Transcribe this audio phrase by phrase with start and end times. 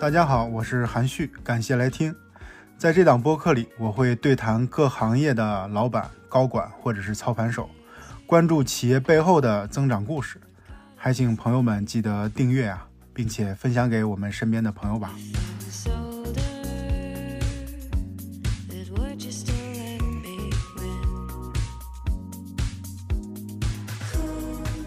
[0.00, 2.14] 大家好，我是韩旭，感谢来听。
[2.78, 7.68] 在这档播客里，我会对谈各行业的老板、高管或者是操盘手，
[8.24, 10.40] 关注企业背后的增长故事。
[10.94, 15.12] 还请朋友们记得订阅啊，并且分享给我们身边的朋友吧。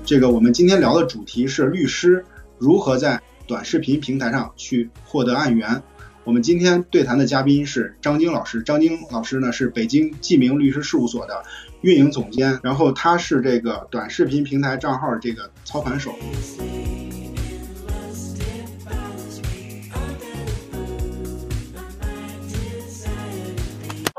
[0.05, 2.26] 这个我们今天聊的主题是律师
[2.58, 5.82] 如何在短视频平台上去获得案源。
[6.23, 11.44] 我们今天对谈的嘉宾是张晶老师，张晶老师呢是北京记明律师事务所的
[11.82, 16.13] 运营总监，然后他是这个短视频平台账号这个操盘手。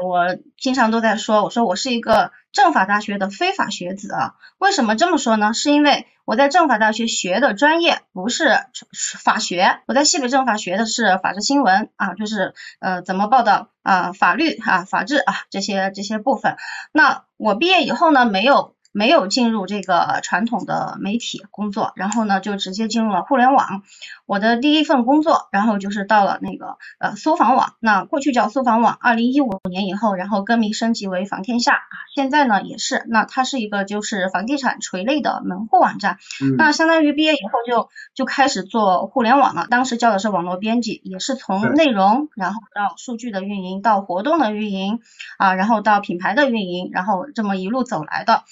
[0.05, 4.35] 我经常都在说，我说我是一个政法大学的非法学子啊。
[4.59, 5.53] 为什么这么说呢？
[5.55, 8.57] 是因为我在政法大学学的专业不是
[9.19, 16.57] 法学，我在西北政法学的是法制新闻啊，就是呃怎么报道啊法律啊法治啊这些这些部分。
[16.93, 18.77] 那我毕业以后呢，没有。
[18.93, 23.83] 没有进入这个传统的媒体工作，然后呢就直接进入了互联网。
[24.27, 36.19] 我的第一份工作，然后就是到了那个呃搜房网，那过去叫搜房网，二零一五年以后，然后更名升级为房天下啊，现在呢也是，那它是一个就是房地产垂类的门户网站。
[36.57, 45.01] 那相当于毕业以后就就开始做互联网了，当时教的是网络编辑，也是从内容，然后到数据的运营，到活动的运营
[45.39, 48.45] 啊，然后到品牌的运营，然后这么一路走来的。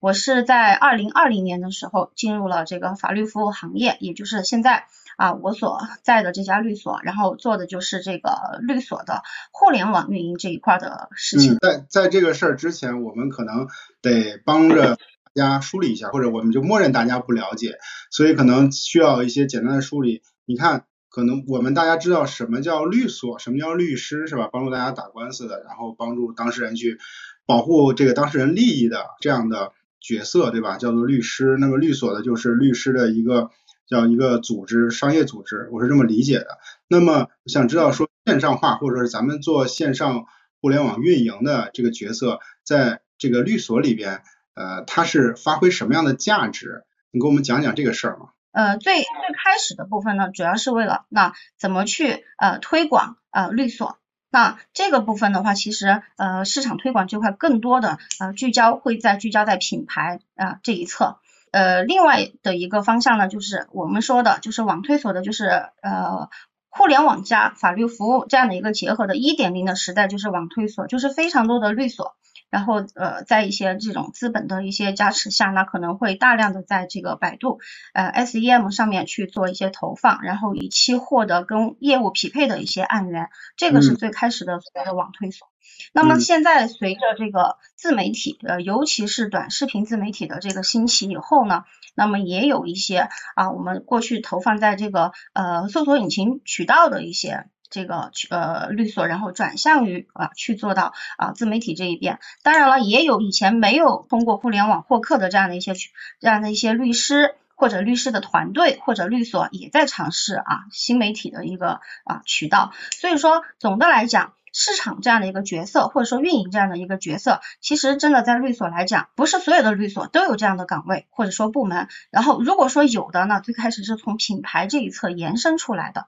[0.00, 4.84] 我是在二零二零年的时候进入了这个法律服务行业，也就是现在
[5.16, 11.56] 啊我所在的这家律所，然后做的就是这个律所的互联网运营这一块的事情。
[11.60, 13.66] 在在这个事儿之前，我们可能
[14.00, 17.78] 得帮着大家梳理一下，或者我们就默认大家不了解，
[18.12, 20.22] 所以可能需要一些简单的梳理。
[20.46, 24.48] 你看，可能我们大家知道什么叫律所，什么叫律师，是吧？
[24.52, 26.98] 帮助大家打官司的，然后帮助当事人去
[27.46, 29.72] 保护这个当事人利益的这样的。
[30.00, 30.76] 角色对吧？
[30.78, 33.50] 叫做律师，那么律所的就是律师的一个
[33.86, 36.58] 叫一个组织，商业组织，我是这么理解的。
[36.88, 40.26] 那么想知道说线上化或者是咱们做线上
[40.60, 44.22] 互联网运营的这个角色，在这个律所里边，
[44.54, 46.84] 呃，它是发挥什么样的价值？
[47.10, 48.30] 你给我们讲讲这个事儿吗？
[48.52, 53.98] 呃，最最开始的部分呢，主要是为了那怎么去呃推广呃律所。
[54.30, 61.18] 那这个部分的话，其实呃市场推广这块更多的呃聚焦会在聚焦在品牌啊这一侧，
[61.50, 65.46] 呃另外的一个方向呢，就是我们说的就是网推所的，就是
[65.80, 66.28] 呃
[66.68, 72.14] 互联网加法律服务这样的一个结合的一点零的时代，就是网推所，就是非常多的律所。
[72.50, 77.60] 然后呃，在一些这种资本的一些加持下，那可能会大量的在这个百度
[77.92, 85.48] 呃 SEM 上面去做一些投放，然后以期获得跟业务匹配的一些案源，这个是最开始的所谓的网推所。
[85.92, 91.64] 那么现在随着这个自媒体呃，尤其是短视频自媒体的这个兴起以后呢，
[91.94, 97.46] 那么也有一些啊，我们过去投放在这个呃搜索引擎渠道的一些。
[97.70, 102.18] 这个去呃律所，然后转向于啊去做到啊自媒体这一边。
[102.42, 105.74] 当然了，也有以前没有通过互联网获客的这样的一些
[106.20, 112.72] 这样的一些律师或者律师的团队或者律所也在尝试啊新媒体的一个啊渠道。
[112.92, 121.88] 所以说，总的来讲，市场这样的一个角色或者说运营这样的一个角色，其实真的在律所来讲，不是所有的律所都有这样的岗位或者说部门。
[122.10, 126.06] 然后如果说有的呢，最开始是从品牌这一侧延伸出来的，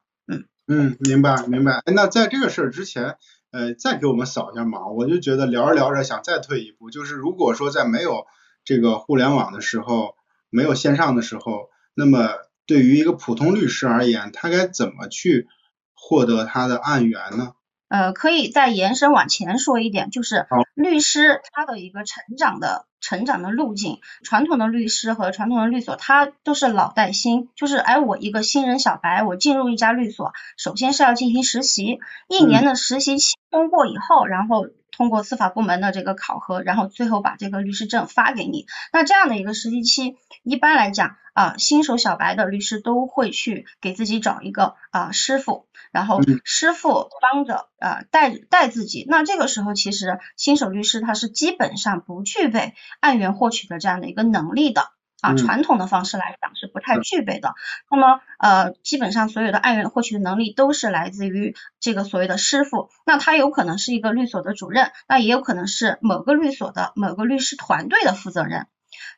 [0.70, 0.96] 嗯。
[1.00, 1.82] 明白明白。
[1.86, 3.16] 那在这个事儿之前，
[3.50, 4.92] 呃，再给我们扫一下盲。
[4.92, 8.24] 我就觉得聊着聊着想再退一步，就是如果说在没有
[8.64, 10.14] 这个互联网的时候，
[10.48, 12.28] 没有线上的时候，那么
[12.66, 15.48] 对于一个普通律师而言，他该怎么去
[15.92, 17.52] 获得他的案源呢？
[17.90, 23.98] 呃，可以再延伸往前说一点，就是律师他的一个成长的成长的路径。
[24.22, 31.98] 传统的律师和传统的律所，他都是老带新，就是哎，我一个新人小白，我进入一家律所，首先是要进行实习，
[32.28, 34.66] 一年的实习期通过以后，然后。
[34.92, 38.66] 通过司法部门的这个考核，然后最后把这个律师证发给你。
[38.92, 49.04] 那这样的一个实习期，一般来讲啊，新手小白的律师都会去给自己找一个啊师傅，然后师傅帮着啊带带自己。
[49.08, 54.92] 那这个时候，其实新手律师他是基本上不具备案源获取的这样的一个能力的。
[55.20, 57.54] 啊，传统的方式来讲是不太具备的。
[57.90, 62.90] 那么，呃，基本上所有的案源获取的能力都是来自于这个所谓的师傅。
[63.04, 68.66] 那他有可能是一个律所的主任，那也有可能是某个律所的某个律师团队的负责人。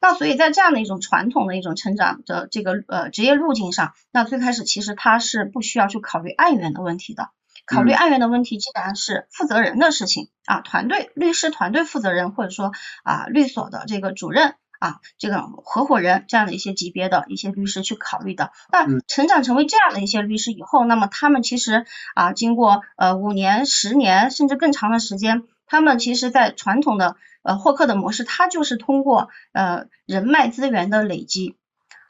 [0.01, 7.31] 那所以在这样的一种传统的一种成长的这个呃职业路径上，那最开始其实他是不需要去考虑案源的问题的。
[7.65, 12.73] 考虑案源的问题，基本上是负责人的事情啊，团队律师团队负责人或者说
[13.05, 18.51] 啊律所的这个主任啊，这个合伙人这样的一些级别的一些律师去考虑的。
[18.73, 21.87] 那成长成为这样的一些律师以后，那么他们其实
[22.17, 27.15] 啊经过呃五年、十年甚至更长的时间，他们其实在传统的
[27.45, 31.55] 呃获客的模式，他就是通过呃人脉资源的累积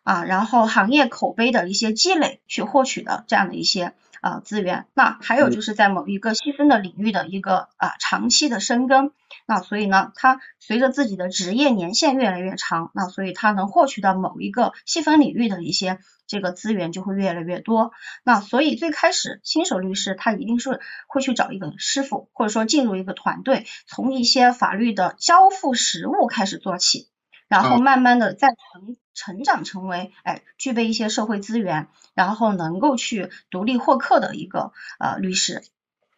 [0.02, 3.94] 啊，然后行业口碑的一些积累去获取的这样的一些。
[4.22, 9.10] 啊，资源，那还有就是在某一个细分的领域的一个啊长期的深耕，
[9.46, 17.90] 那所以呢，他随着自己的职业年限越来越长，那所以他能获取到某一个细分领域的一些这个资源就会越来越多。
[18.22, 20.78] 那所以最开始新手律师他一定是
[21.08, 27.08] 会去找一个师傅，或者说进入一个团队，从一些法律的交付实务开始做起。
[27.52, 35.60] 然后慢慢的再成成长成为，哎，具备一些社会资源，然后能够去独立获客的一个呃律师。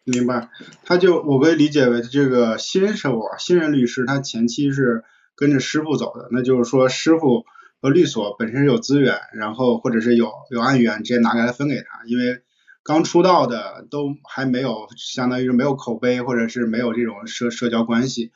[0.05, 0.49] 明白，
[0.85, 5.03] 他就我可以理解为这个新手啊，新人律师他前期是
[5.35, 7.43] 跟着师傅走的，那就是说师傅
[7.81, 12.43] 和律所本身有资源，然后或者是有有案源直接拿过来分给他，因为
[12.81, 18.31] 刚出道的都还没有，相当于是没有口碑或者是没有这种社社交关系。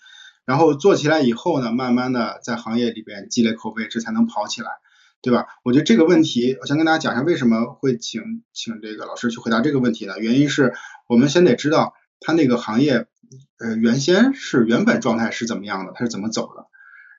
[0.49, 4.71] 然后做起来以后呢，慢慢的在行业里边积累口碑，这才能跑起来，
[5.21, 5.45] 对吧？
[5.63, 10.17] 我觉得这个问题，我先跟大家讲一下为什么会请请这个老师去回答这个问题呢？
[10.17, 10.73] 原因是
[11.07, 13.05] 我们先得知道他那个行业，
[13.59, 16.65] 呃，原先是原本状态是怎么样的，他是怎么走的，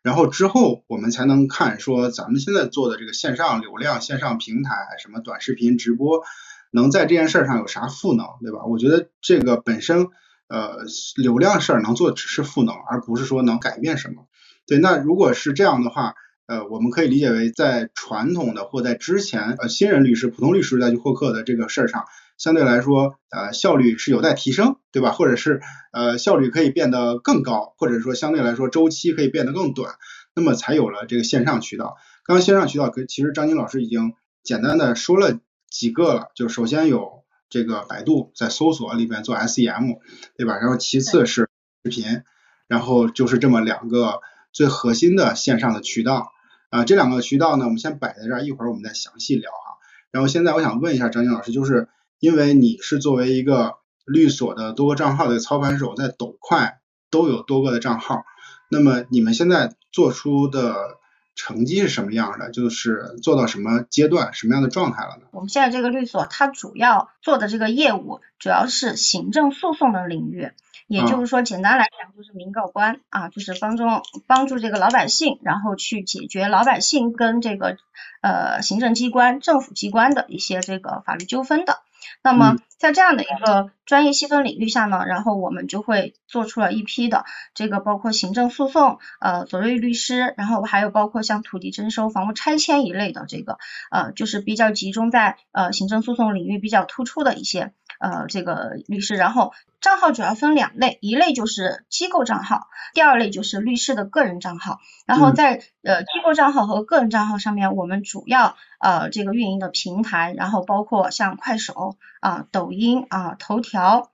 [0.02, 6.24] 然后之后我们才能看说咱们现在做的这个线上流量、线上平台，什么短视频直播，
[6.72, 8.64] 能在这件事上有啥赋能，对吧？
[8.64, 10.08] 我觉得这个本身。
[10.50, 10.78] 呃，
[11.14, 14.26] 流量事儿能做的只是赋能，而不是说能改变什么。
[14.66, 16.14] 对，那如果是这样的话，
[16.46, 22.04] 呃，我们可以理解为在传统的或在之前，呃，新人律师、普通律师再去获客的这个事儿上，
[22.36, 25.12] 相对来说，呃，效率是有待提升，对吧？
[25.12, 25.60] 或者是
[25.92, 29.94] 呃，效率可以变得更高，或者说相对来说周期可以变得更短，
[30.34, 31.96] 那么才有了这个线上渠道。
[32.24, 35.38] 刚刚线上渠道，其实张晶老师已经简单的说了
[35.70, 37.19] 几个了，就首先有。
[37.50, 39.98] 这个百度在搜索里边做 SEM，
[40.36, 40.56] 对吧？
[40.56, 41.50] 然后其次是
[41.84, 42.22] 视频，
[42.68, 44.20] 然后就是这么两个
[44.52, 46.32] 最核心的线上的渠道
[46.70, 46.84] 啊。
[46.84, 49.76] 这两个渠道呢，我们先摆在这儿，一会儿我们再详细聊哈。
[50.12, 51.88] 然后现在我想问一下张晶老师，就是
[52.20, 53.74] 因为你是作为一个
[54.06, 56.80] 律所的多个账号的操盘手，在抖快
[57.10, 58.22] 都有多个的账号，
[58.70, 60.99] 那么你们现在做出的。
[61.40, 62.50] 成绩是什么样的？
[62.50, 65.22] 就是做到什么阶段、什么样的状态了呢？
[65.30, 70.50] 我们现在这个律所，它主要做的这个业务，主要是行政诉讼的领域，
[70.86, 73.84] 也就是说，简单来讲就是民告官啊，就是帮助
[74.26, 77.78] 帮助这个老百姓，然后去解决老百姓跟这个
[78.20, 81.78] 呃行政机关、政府机关的一些这个法律纠纷的。
[82.22, 87.24] 那么在这样的一个专业细分领域下呢，然后我们就会做出了一批的
[87.54, 93.58] 这个包括行政诉讼、呃，左瑞律师，然后还有包括像土地征收、房屋拆迁一类的这个
[93.90, 99.52] 呃，就是比较集中在呃行政诉讼领域比较突出的一些呃这个律师，然后。
[99.80, 104.78] 账号主要分两类，一类就是机构账号，第二类就是律师的个人账号。
[105.06, 114.10] 然后在呃机构账号和个人账号上面，我们主要呃这个运营的平台，然后包括像快手啊、抖音啊、头条，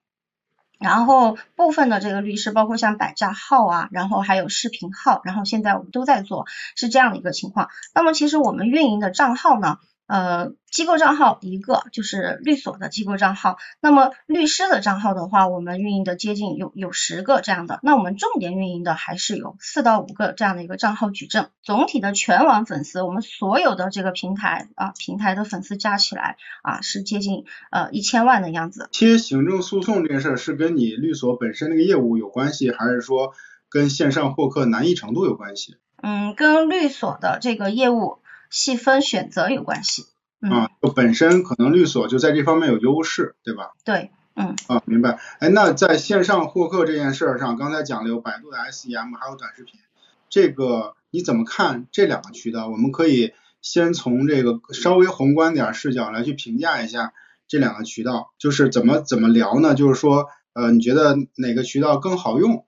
[0.79, 6.47] 然后部分的这个律师，包括像百家号啊，然后还有视频号，然后现在我们都在做，
[6.77, 7.71] 是这样的一个情况。
[7.93, 9.79] 那么其实我们运营的账号呢？
[10.07, 21.51] 呃，机构账号一个就是律所的机构账号，那么律师的账号的话，我们运营的接近有有十个这样的，那我们重点运营的还是有四到五个这样的一个账号矩阵。
[21.63, 28.89] 总体的全网粉丝，我们所有的这个平台啊，平台的粉丝加起来啊，是接近呃一千万的样子。
[28.93, 33.33] 贴行政诉讼这件事是跟你律所本身那个业务有关系，还是说
[33.69, 35.79] 跟线上获客难易程度有关系？
[36.01, 38.19] 嗯，跟律所的这个业务。
[38.57, 40.07] 细分选择有关系，
[40.41, 43.73] 啊，就本身可能律所就在这方面有优势，对吧？
[43.85, 45.21] 对，嗯，啊，明白。
[45.41, 49.79] 哎，那在线上获客这件事上，刚才讲了有百度的 SEM，还有短视频，
[50.31, 52.69] 这个你怎么看这两个渠道？
[52.69, 57.13] 我们可以先从这个稍微宏观点视角来去评价一下
[57.47, 59.75] 这两个渠道，就是怎么怎么聊呢？
[59.75, 62.66] 就是说，呃，你觉得哪个渠道更好用？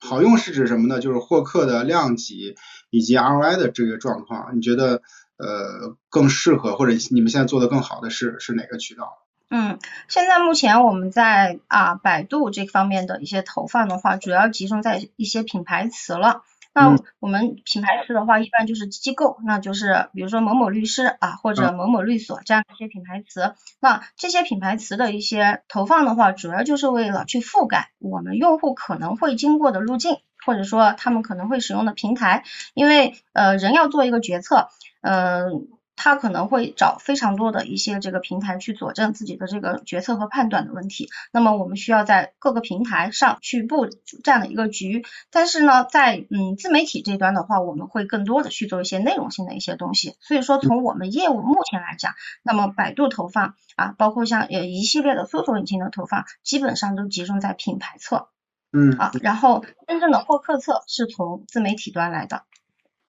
[0.00, 0.98] 好用是指什么呢？
[1.00, 2.56] 就是获客的量级
[2.90, 5.02] 以及 ROI 的这个状况，你觉得
[5.36, 9.18] 呃更适合或者你们现在做的更好的是是哪个渠道？
[9.50, 9.78] 嗯，
[10.08, 23.54] 现在目前我们在啊百度这方面的一些投放的话，主要集中在一些品牌词了那我们品牌词的话，一般就是机构，那就是比如说某某律师啊，或者某某律所这样一些品牌词。
[23.80, 34.68] 那这些品牌词的一些投放的话，主要就是为了去覆盖我们用户可能会经过的路径，或者说他们可能会使用的平台，因为呃人要做一个决策，
[35.00, 35.68] 嗯。
[36.02, 43.86] 他可能会找非常多的一些这个平台去佐证自己的这个决策和判断的问题，那么我们需要在各个平台上去布
[44.24, 58.28] 这样的一个局，但是呢，在嗯自媒体这端的话，我们会更多的去做一些内容性的一些东西，所以说从我们业务目前来讲，那么百度投放啊，包括像呃一系列的搜索引擎的投放，基本上都集中在品牌侧，
[58.72, 62.44] 嗯啊，然后真正的获客侧是从自媒体端来的。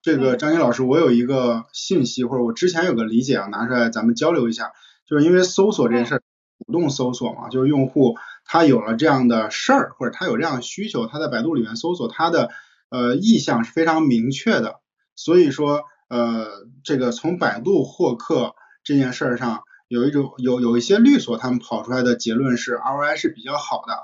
[0.02, 4.72] 这个张鑫老师，我有一个信息，或者我之前有个理解啊，拿出来咱们交流一下。
[5.06, 6.22] 就是因为搜索这件事儿，
[6.66, 12.50] 主动搜索嘛，就是用户他有了这样的事儿，或者他有这样的需求，他在百度里面搜索，他的
[12.88, 14.80] 呃意向是非常明确的。
[15.14, 16.46] 所以说呃，
[16.82, 23.94] 这个从百度获客这件事儿上，有一种有有一些律所他们跑出来的结论是 ROI 是比较好的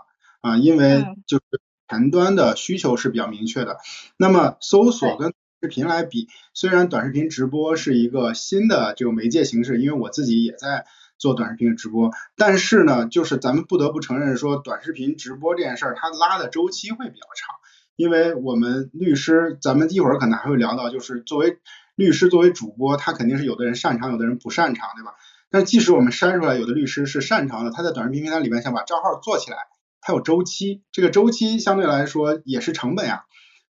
[0.42, 1.42] 啊，因为就是
[1.88, 3.78] 前端的需求是比较明确的。
[4.16, 10.84] 那么搜索跟视频来比，虽然短视频直播是一个新的这种媒介形式，因为我自己也在
[11.18, 17.56] 做短视频直播，但是呢，就是咱们不得不承认说，短视频直播这件事儿，它拉的周期会比较长，
[17.96, 21.58] 因为我们律师，咱们一会儿可能还会聊到，就是作为
[21.96, 25.14] 律师作为主播，他肯定是有的人擅长，有的人不擅长，对吧？
[25.50, 29.56] 但即使我们筛出来有的律师是擅长的，他在短视频平台里面想把账号做起来，
[30.00, 33.24] 他有周期，这个周期相对来说也是成本呀，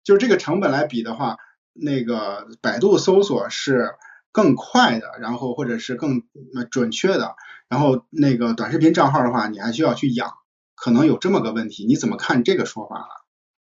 [0.02, 1.36] 就是这个成本来比的话。
[1.74, 3.96] 那个百度搜索是
[4.32, 6.22] 更快的，然后或者是更
[6.70, 7.36] 准确的，
[7.68, 10.34] 然后那个短视频账号的话，你还需要去养，
[10.74, 13.04] 可能有这么个问题，你怎么看这个说法呢？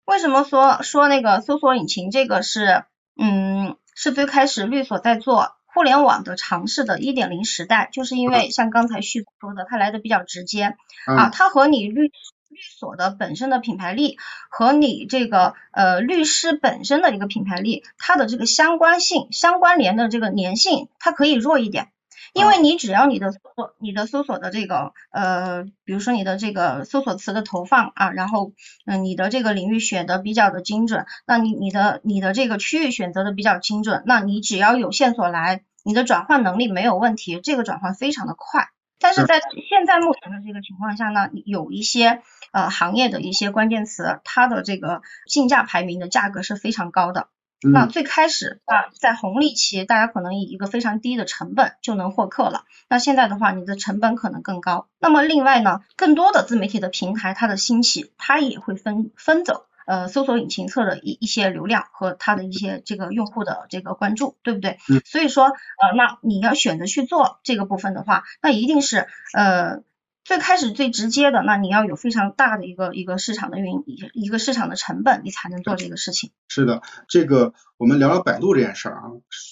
[0.04, 2.84] 为什么说说那个搜索引擎这个是，
[3.20, 10.76] 嗯，是最开始律所在做互联网的尝试的一点零时代，就是因为像刚才旭说的，它来的比较直接
[11.06, 12.10] 啊，它和你律。
[12.50, 14.18] 律所的本身的品牌力
[14.50, 21.88] 和你这个呃律师本身的一个品牌力，它的这个相关性、相关联的这个粘性，它可以弱一点，
[22.32, 28.52] 因为你只要你的搜索、你的搜索的这个呃，比如说你的这个搜索词的投放啊，然后
[28.84, 38.68] 嗯你的这个领域选的比较的精准，那你你的你的这个区域选择的比较精准，那你只要有线索来，你的转换能力没有问题，这个转换非常的快。
[39.00, 47.28] 但是在现在目前的这个情况下呢，有一些呃行业的一些关键词，它的这个竞价排名的价格是非常高的。
[47.62, 52.64] 那最开始啊，在红利期，大家可能以一个非常低的成本就能获客了。
[52.88, 54.86] 那现在的话，你的成本可能更高。
[54.98, 59.66] 那么另外呢，更多的自媒体的平台它的兴起，它也会分分走。
[59.90, 64.78] 呃，搜索引擎侧的一一些流量和它的一些这个用户的这个关注，对不对？
[64.88, 65.02] 嗯。
[65.04, 69.82] 所以说，呃，那你要选择去做这个部分的话，那一定是呃
[70.22, 76.30] 最开始最直接的，那你要有非常大的一个一个市场的运营一个市场的成本，你才能做这个事情。
[76.46, 79.02] 是的，这个我们聊聊百度这件事儿啊，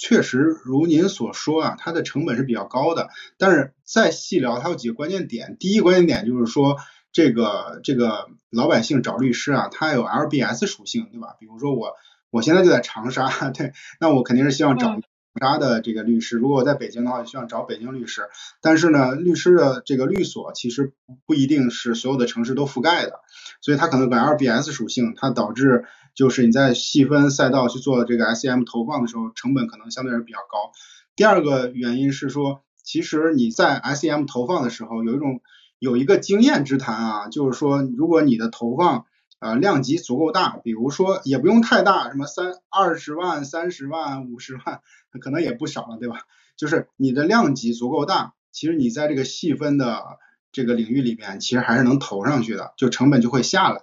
[0.08, 3.08] 确实如您所说啊，它的成本是比较高的。
[3.38, 5.56] 但是再细聊，它有几个关键点。
[5.58, 6.76] 第一个关键点就是说。
[7.12, 11.36] 这个这个老百姓找律师啊，他有 LBS 属性，对吧？
[11.40, 11.94] 比如说我
[12.30, 15.02] 我现在就在长沙， 对，那我肯定是希望找长
[15.40, 16.36] 沙的这个律师。
[16.36, 18.22] 如果我在北京的话，希望找北京律师。
[18.60, 20.92] 但是呢，律师的这个律所其实
[21.26, 23.20] 不一定是所有的城市都覆盖的，
[23.60, 30.72] 所以它可能跟 LBS 属性，它导致就是你在细分赛道去做这个 SEM 投放的时候，成本可能相对来说比较高。
[31.16, 35.40] 第二个原因是说，其实你在 SEM 投放的时候有一种。
[35.78, 39.06] 有一个经验之谈啊，就是说，如果你的投放
[39.38, 44.80] 啊量级足够大，比如说也不用太大，什么三二十万、三十万、五十万，
[45.20, 46.22] 可能也不少了，对吧？
[46.56, 50.02] 就是你的量级足够大，其实你在这个细分的
[50.50, 53.82] 这个领域里面，其实还是能投上去的，就成本就会下来。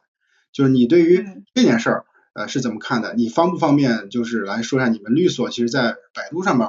[0.52, 3.14] 就是你对于这件事儿呃是怎么看的？
[3.14, 6.68] 你方不方便就是来说一下你们律所其实在百度上面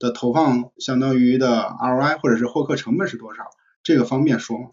[0.00, 3.44] 的投放相当于的 ROI 或者是获客成本是多少？
[3.84, 4.70] 这个方便说吗？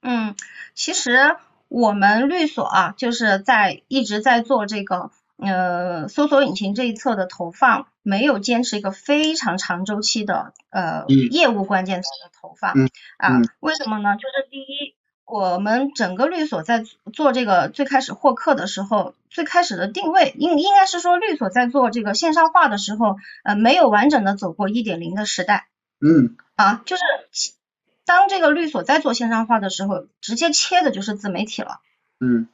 [0.00, 0.36] 嗯，
[0.74, 1.36] 其实
[1.66, 12.88] 我们律所啊，就是在一直在做这个呃搜索引擎这一侧的投放，没有坚持一个非常长周期的呃业务关键词的投放嗯
[13.18, 13.40] 啊。
[13.58, 14.14] 为什么呢？
[14.14, 25.66] 就是第一，我们整个律所在做这个最开始获客的时候，最开始的定位应应该是说律所在做这个线上化的时候，呃，没有完整的走过一点零的时代。
[26.00, 26.36] 嗯。
[26.54, 27.02] 啊，就是。
[28.08, 31.80] 当这个律所在做线上化的时候，直接切的就是自媒体了。
[32.18, 32.48] 嗯。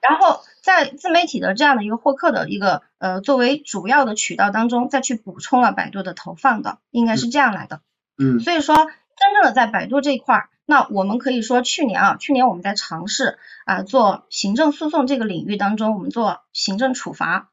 [0.00, 7.82] 然后在自媒体的这样的一个获客的一个呃作为主要的渠道当中，再去补充了百度的投放的，应该是这样来的。
[8.18, 17.50] 嗯，所以说真正的在百度这一块儿，那我们可以说去年啊，去年我们在尝试啊做行政诉讼这个领域当中，我们做行政处罚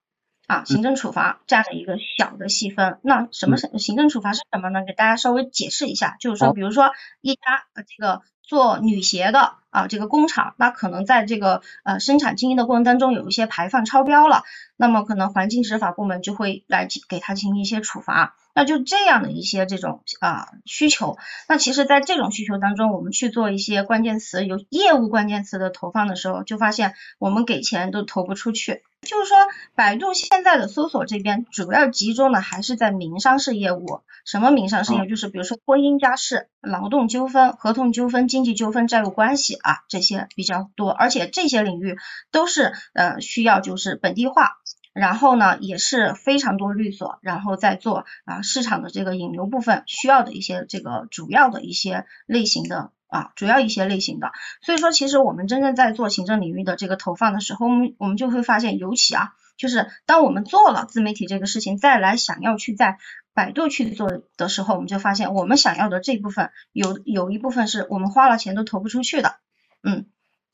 [0.47, 2.99] 啊，行政处罚这样的一个小的细分。
[3.03, 4.83] 那什么是行政处罚是什么呢？
[4.87, 7.41] 给大家稍微解释一下，就是说，比如说一家
[7.73, 14.43] 呃这个做女鞋的啊这个工厂，那可能在这个呃生产经营的过程当中有一些排放超标了，
[14.77, 18.35] 那么可能环境执法部门就会来给他进行一些处罚。
[18.57, 21.15] 那就这样的一些这种啊需求，
[21.47, 28.81] 那其实，在这种需求当中，我们去做一些关键词有业务关键词的投放的时候，就发现我们给钱都投不出去。
[29.03, 29.37] 就是说，
[29.75, 34.01] 百度现在的搜索这边主要集中的还是在民商事业务。
[34.25, 35.05] 什么民商事业务？
[35.05, 41.95] 就是比如说婚姻家事、劳动纠纷、合同纠纷、经济纠纷、债务关系啊这些比较多，而且这些领域
[42.31, 44.57] 都是呃需要就是本地化。
[44.97, 54.31] 然后呢，也是非常多律所，然后再做啊市场的这个引流部分需要的一些这个主要的一些类型的啊主要一些类型的。
[54.61, 62.97] 所以说，其实我们真正在做行政领域的这个投放的时候，我们我们就会发现，尤其啊，就是当我们做了自媒体这个事情，再来想要去在
[63.33, 69.35] 百度去做的时候，我们就发现我们想要的这部分有有一部分是我们花了钱都投不出去的。
[69.83, 70.07] 嗯，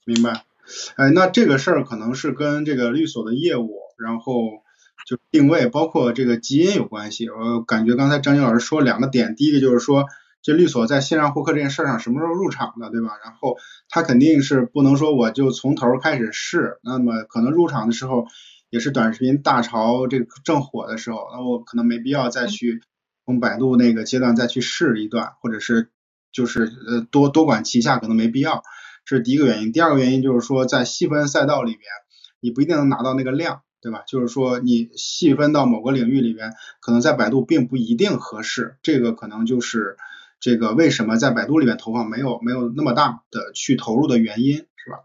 [0.06, 0.44] 明白。
[0.96, 4.34] 哎，那这个事儿可能是跟这个律所的业务，然后
[5.08, 7.30] 就定位，包括这个基因有关系。
[7.30, 10.06] 我感觉刚才张晶老师说两个点，第一个就是说，
[10.42, 13.18] 这律所在线上获客这件事上什么时候入场的，对吧？
[13.24, 13.58] 然后
[13.90, 18.28] 他肯定是不能说我就从头开始试，那么可能入场的时候
[18.70, 22.82] 也是短视频大潮这个正火的时候，那我可能没必要再去
[23.26, 25.92] 从百度那个阶段再去试一段，或者是
[26.32, 28.64] 就是呃多多管齐下，可能没必要。
[29.06, 31.82] 这是第一个原因，第二个原因就是说，在细分赛道里边，
[32.40, 34.04] 你不一定能拿到那个量，对吧？
[34.08, 39.98] 就是说，你细分到某个领域里边，可能在百度并不一定合适，这个可能就是
[40.40, 45.04] 这个为什么在百度里面投放没有没有那么大的去投入的原因，是吧？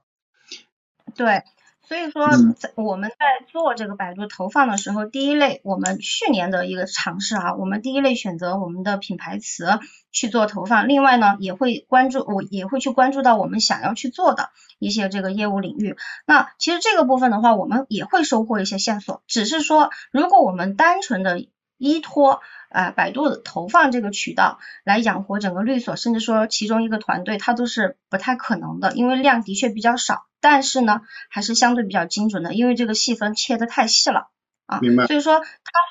[1.17, 1.43] 对。
[1.89, 9.81] 所以说，在我们在做这个百度投放的时候，第一类我们去年的一个尝试啊，我们第一类选择我们的品牌词
[10.13, 15.97] 去做投放，另外呢也会关注我也会去关注到我们想要去做的一些这个业务领域。
[16.27, 21.47] 那其实这个部分的话，我们也会收获一些线索，只是说如果我们单纯的
[21.79, 30.27] 依托啊百度的投放这个渠道来养活整个律所，甚至说其中一个团队，它都是不太可能的，因为量的确比较少。
[30.41, 34.29] 但是呢，还是相对比较精准的，因为这个细分切的太细了
[34.69, 35.07] 啊，明白。
[35.07, 35.45] 所以说它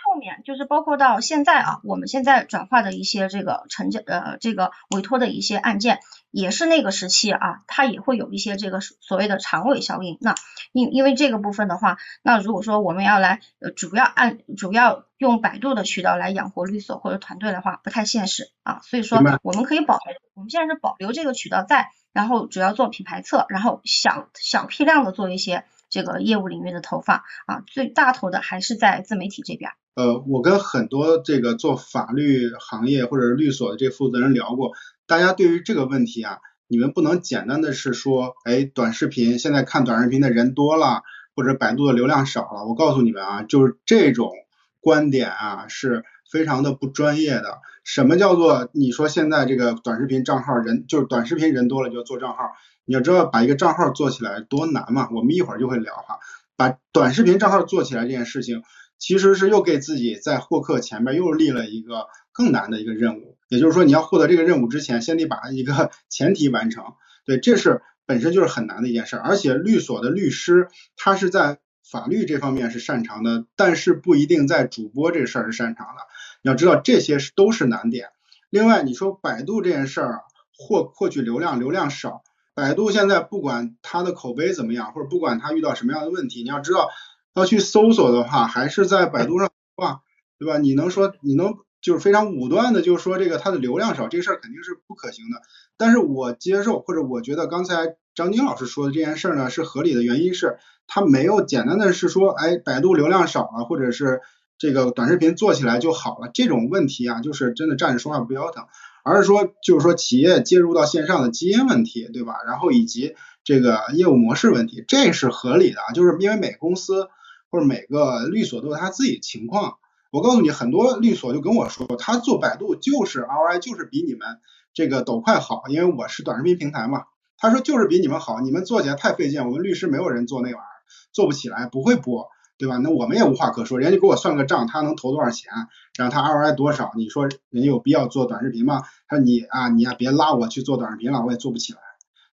[0.05, 10.19] 后面就是包括到现在啊，我们现在转化的一些这个成交呃这个委托的一些案件，也是那个时期啊，它也会有一些这个所谓的长尾效应。
[10.21, 10.35] 那
[10.73, 18.79] 因因为这个部分的话，那如果说我们要来呃主要按主要用百度的渠道来养活律所或者团队的话，不太现实啊。
[18.83, 19.97] 所以说我们可以保
[20.35, 21.89] 我们现在是保留这个渠道在。
[22.13, 29.71] 然后主要做品牌侧，然后小小批量的做一些这个业务领域的投放啊，最大头的还是在自媒体这边。
[29.95, 34.71] 呃，我跟很多这个做法律行业或者律所的这负责人聊过，
[35.05, 41.03] 大家对于这个问题啊，你们不能简单的是说，哎，短视频现在看短视频的人多了，
[41.35, 42.65] 或者百度的流量少了。
[42.67, 44.31] 我告诉你们啊，就是这种
[44.79, 46.03] 观点啊是。
[46.29, 52.51] 非常的不专业的，什么叫做你说现在这个短视频账号人就是短视频人多了就做账号，
[52.87, 56.19] 你要知道把一个账号做起来多难嘛，我们一会儿就会聊哈，
[56.55, 58.63] 把短视频账号做起来这件事情，
[58.97, 66.93] 其实是又给自己在获客前面又立了一个更难的一个任务，也就是说你要获得这个任务之前，先得把一个前提完成，
[67.25, 76.01] 对，这是本身就是很难的一件事，而且律所的律师他是在法律这方面是擅长的，但是不一定在主播这事儿是擅长的。
[76.41, 78.09] 你要知道这些是都是难点。
[78.49, 80.21] 另外，你说百度这件事儿，
[80.57, 82.23] 获获取流量，流量少。
[82.57, 86.89] 百度现在不管它的口碑怎么样，或者不管它遇到什么样的问题，你要知道
[87.35, 90.01] 要去搜索的话，还是在百度上哇，
[90.39, 90.57] 对吧？
[90.57, 95.43] 你能说你能就是非常武断的就是说这个它的流量少，这事儿肯定是不可行的。
[95.77, 104.21] 但是我接受或者我觉得刚才张晶老师说的这件事儿呢是合理的，原因是它没有简单的是说，哎，百度流量少了，或者是。
[104.59, 108.65] 这个短视频做起来就好了，这种问题啊，就是真的站着说话不腰疼，
[109.07, 112.35] 而是说就是说企业接入到线上的基因问题，对吧？
[112.45, 117.07] 然后以及这个业务模式问题，这是合理的，就是因为每公司
[117.49, 119.77] 或者每个律所都有他自己情况。
[120.11, 124.39] 我告诉你，很多律所就跟我说，他做百度就是 ROI 就是比你们
[124.73, 127.03] 这个抖快好，因为我是短视频平台嘛。
[127.37, 130.77] 他说就是比你们好，你们做起来太费劲，我们律师没有人做那玩意儿。
[131.11, 132.77] 做不起来，不会播，对吧？
[132.77, 135.51] 那我们也无话可说，人家给我算个账，他能投多少钱，
[135.97, 138.83] 然后他 ROI 多少，你说人有必要做短视频吗？
[139.07, 141.79] 他说你啊，你啊别拉我去做短视频了，我也做不起来，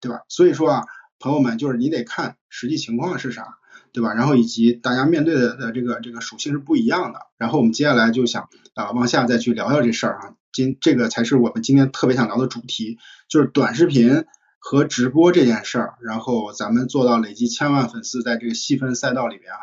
[0.02, 0.22] 对吧？
[0.28, 0.84] 所以说啊，
[1.20, 3.58] 朋友们，就是你得看实际情况是啥。
[3.94, 4.14] 对吧？
[4.14, 7.22] 然后以及大家面对的的这个这个属性是不一样的。
[7.38, 10.34] 然后我们接下来就想啊往下再去聊聊这事儿啊。
[10.52, 14.26] 今这个才是我们今天特别想聊的主题，就是短视频
[14.60, 15.96] 和直播这件事儿。
[16.02, 19.58] 然后咱们做到累积千万粉丝，在这个细分赛道里边啊，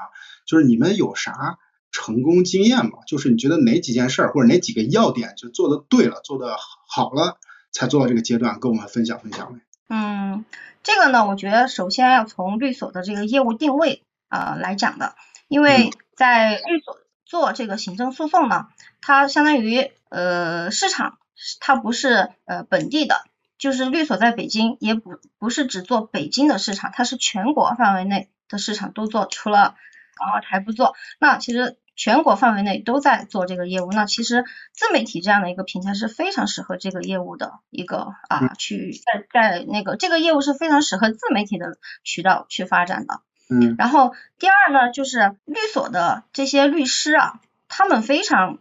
[0.55, 1.59] 就是你们有啥
[1.91, 3.01] 成功经验吗？
[3.09, 6.57] 就是你觉得哪几件事儿或者哪几个要点就做的对了，做的
[6.89, 7.39] 好了，
[7.73, 9.61] 才做到这个阶段，跟我们分享分享呗。
[9.89, 10.45] 嗯，
[10.85, 14.05] 这个呢，我觉得首先要从律所的这个业务定位。
[14.29, 15.15] 呃，来讲的，
[15.47, 18.67] 因为在律所做这个行政诉讼呢，
[19.01, 21.19] 它相当于呃市场，
[21.61, 23.25] 它不是呃本地的，
[23.59, 29.77] 就是律所在北京，也不不是只做北京的市场，它是全国范围内的市场都做，除了
[30.17, 30.95] 港澳台不做。
[31.19, 43.21] 那其实全国范围内都在做这个业务，那其实自媒体这样的一个平台是非常适合这个业务的一个啊，去在在那个这个业务是非常适合自媒体的渠道去发展的。
[43.49, 48.59] 嗯，然后第二呢，就是律所的这些律师啊，他们非常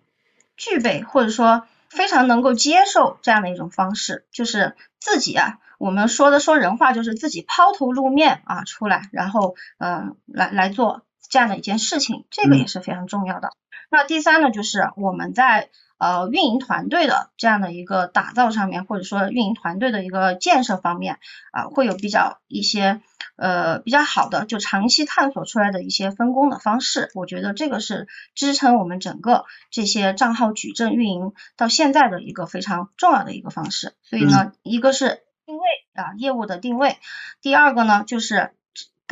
[0.58, 13.51] 具备或者说非常能够接受这样的一种方式，就是自己啊，我们说的说人话，就是自己抛头露面啊出来，然后呃来来做这样的一件事情，这个也是非常重要的。
[13.89, 21.19] 那第三呢，就是我们在呃运营团队的这样的一个打造上面，或者说运营团队的一个建设方面
[21.51, 23.01] 啊，会有比较一些。
[23.36, 33.95] 呃，比较好的就长期探索出来的一些分工的方式，我觉得这个是支撑我们整个这些账号矩阵运营到现在的一个非常重要的一个方式。
[34.03, 36.91] 所以呢，一个是定位啊，业务的定位；
[37.41, 38.51] 第二个呢，就是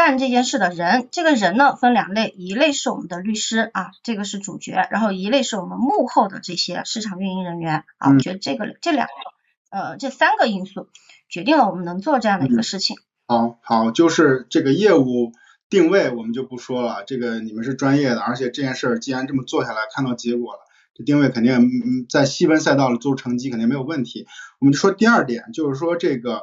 [0.04, 1.08] 干这件事的人。
[1.12, 8.12] 这个人呢分两类，一类是我们的律师啊，这个是主角；然后一类是我们幕后的这些市场运营人员啊。
[8.12, 10.88] 我觉得这个这两个呃这三个因素
[11.30, 12.98] 决定了我们能做这样的一个事情。
[13.28, 15.34] 好好，就是这个业务
[15.70, 17.04] 定位，我们就不说了。
[17.06, 20.60] 这个你们是专业的，而且这件事儿既然这么做下来，看到结果了，
[20.96, 24.28] 这定位肯定在细分赛道里做成绩肯定没有问题。
[24.60, 26.42] 我们就说第二点，就是说这个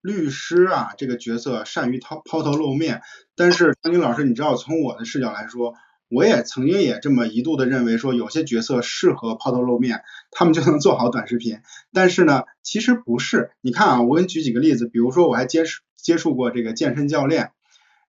[0.00, 3.02] 律师啊，这个角色善于抛抛头露面。
[3.36, 5.74] 但是张军老师，你知道从我的视角来说，
[6.08, 11.60] 我也曾经也这么一度的认为说，有些角色适合抛头露面，他们就能做好短视频。
[11.92, 13.50] 但是呢，其实不是。
[13.60, 15.82] 你看啊，我给你举几个例子，比如说我还接触。
[16.00, 17.50] 接触过这个健身教练，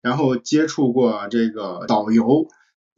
[0.02, 2.48] 然后接触过这个导游，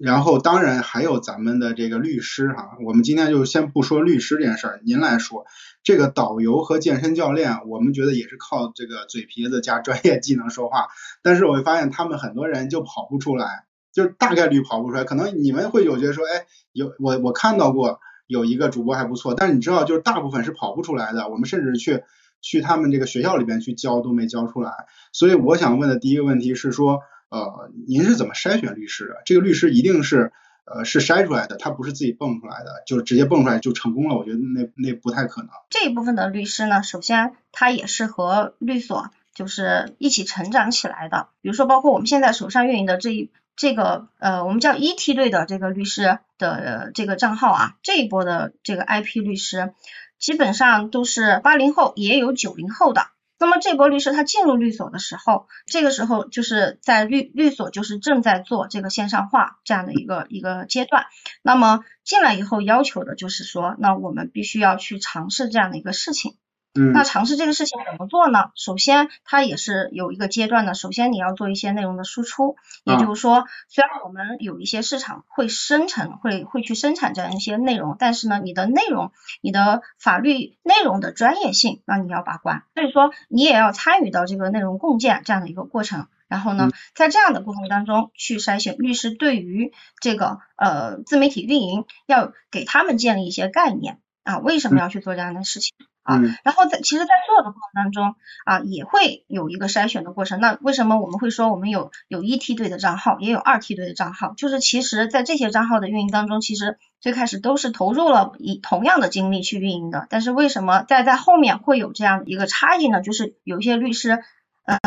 [0.01, 2.77] 然后当然还有咱们的这个律师哈。
[2.83, 5.45] 我们今天就先不说律师这件事儿，您来说
[5.83, 10.87] 这个导游和健身教练，我们觉得也是靠这个嘴皮子加专业技能说话。
[11.21, 15.03] 但是我会发现他们很多人就跑不出来，就大概率跑不出来。
[15.03, 21.29] 可能你们会有觉得说，哎，有我我看到过有一个主播还不错，但是你知道，就是大部分是跑不出来的。
[21.29, 22.03] 我们甚至去。
[22.43, 24.71] 去他们这个学校里边去教都没教出来，
[25.13, 29.21] 所以我想问的第一个问题是说，呃，您是怎么筛选律师的？
[29.25, 30.33] 这个律师一定是
[30.65, 34.15] 呃是筛出来的，他不是自己蹦出来的，就是直接蹦出来就成功了？
[34.15, 35.49] 我觉得那那不太可能。
[35.69, 49.73] 这一部分的律师呢，首先他也是和律所就是一起成长起来的，比如说包括我们现在手上运营的这一这个呃我们叫一梯队的这个律师的这个账号啊，这一波的这个 IP 律师。
[50.19, 53.07] 基本上都是八零后，也有九零后的。
[53.41, 61.05] 那么这波律师他进入律所的时候，这个时候就是在律律所就是正在做这个线上化这样的一个一个阶段。
[61.41, 66.37] 那么进来以后要求的就是说，那我们必须要去尝试这样的一个事情。
[66.73, 68.51] 嗯，那尝试这个事情怎么做呢？
[68.55, 70.73] 首先，它也是有一个阶段的。
[70.73, 72.55] 首先，你要做一些内容的输出，
[72.85, 82.63] 也就是说，虽然我们有一些市场会生成，会会去生产这样一些内容，但是呢，你的内容，你的法律内容的专业性，那你要把关。
[82.73, 86.07] 所以说，你也要参与到这个内容共建这样的一个过程。
[86.29, 95.75] 然后呢，在这样的过程当中去筛选律师，对于这个呃自媒体运营，要给他们建立一些概念啊，为什么要去做这样的事情？
[96.03, 100.39] 啊，然后在其实，在做的过程当中啊，也会有一个筛选的过程。
[100.39, 104.33] 那为什么我们会说我们有有一梯队的账号，也有二梯队的账号？
[104.35, 110.07] 就是其实，在这些账号的运营当中，其实最开始都是投入了以同样的精力去运营的。
[110.09, 113.01] 但是为什么在在后面会有这样一个差异呢？
[113.01, 114.23] 就是有一些律师，
[114.65, 114.79] 呃，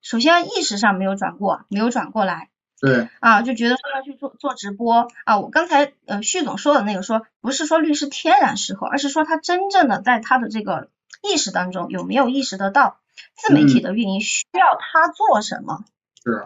[0.00, 2.48] 首先意识上没有转过，没有转过来。
[2.82, 10.88] 对啊，就觉得说要去做做直播啊，我刚才呃旭总说的那个说，不是说律师天然适合，而是说他真正的在他的这个
[11.22, 12.98] 意识当中有没有意识得到
[13.36, 15.84] 自媒体的运营需要他做什么？
[16.24, 16.44] 是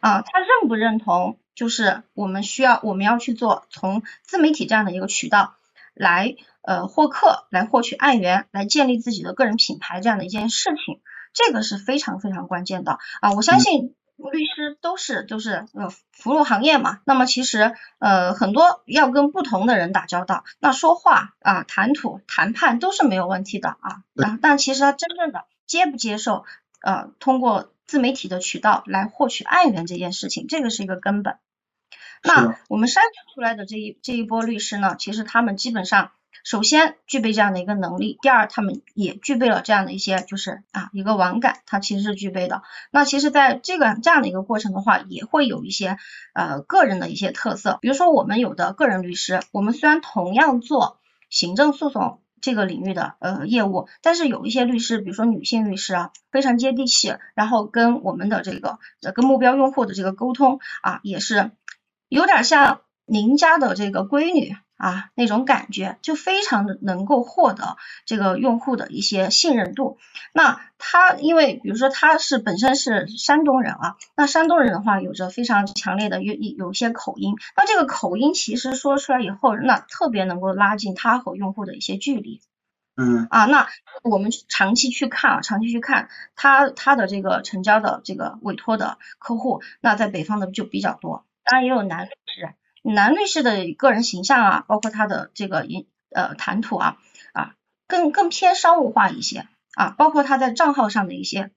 [0.00, 1.38] 啊，他认不认同？
[1.54, 5.54] 就是我们需要我们要去做从自媒体这样的一个渠道
[5.94, 11.00] 来呃获客，来获取案源，来建立自己的个人品牌这样的一件事情，
[11.32, 13.32] 这个是非常非常关键的啊！
[13.32, 13.94] 我相信。
[14.32, 24.02] 律师都是都是呃服务行业嘛，那么其实呃很多要跟不同的人打交道，那说话啊谈吐谈判都是没有问题的啊，
[24.42, 26.44] 但其实他真正的接不接受
[26.82, 31.38] 呃通过自媒体的渠道来获取案源这件事情，这个是一个根本。
[32.22, 36.10] 那我们筛选出来的这一这一波律师呢，其实他们基本上。
[36.48, 42.62] 首先具备这样的一个能力，第二他们也具备了这样的一些就是啊一个网感，它其实是具备的。
[42.90, 45.98] 那其实在这个这样的一个过程的话，也会有一些
[46.32, 47.76] 呃个人的一些特色。
[47.82, 58.78] 比如说我们有的个人律师，我们虽然同样做行政诉讼这个领域的呃业务，但是有一些律师，比如说女性律师啊，非常接地气，然后跟我们的这个
[59.14, 61.50] 跟目标用户的这个沟通啊，也是
[62.08, 64.56] 有点像您家的这个闺女。
[64.78, 69.98] 啊，那种感觉就非常的能够获得这个用户的一些信任度。
[70.32, 82.40] 那他因为比如说他是本身是山东人啊，那山东人的话有着非常强烈的有有一些口音，那这个口音其实说出来以后，那特别能够拉近他和用户的一些距离。
[82.96, 83.26] 嗯。
[83.30, 83.66] 啊，那
[84.04, 92.54] 我们长期去看啊，长期去看他他的这个成交的这个委托的客户，那在北方的就比较多，当然也有男律师。
[92.82, 96.98] 男律师的个人形象啊，包括他的这个言呃谈吐啊
[97.32, 97.54] 啊，
[97.86, 101.50] 更更偏商务化一些啊，包括他在账号上的一些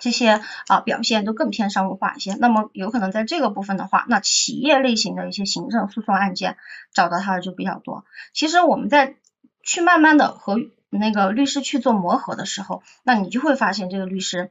[0.00, 2.34] 这些啊表现都更偏商务化一些。
[2.34, 6.56] 那么有可能在这个部分的话，那企业类型的一些行政诉讼案件
[6.92, 8.04] 找到他的就比较多。
[8.32, 9.16] 其实我们在
[9.62, 10.56] 去慢慢的和
[10.90, 14.50] 那个律师去做磨合的时候，那你就会发现这个律师。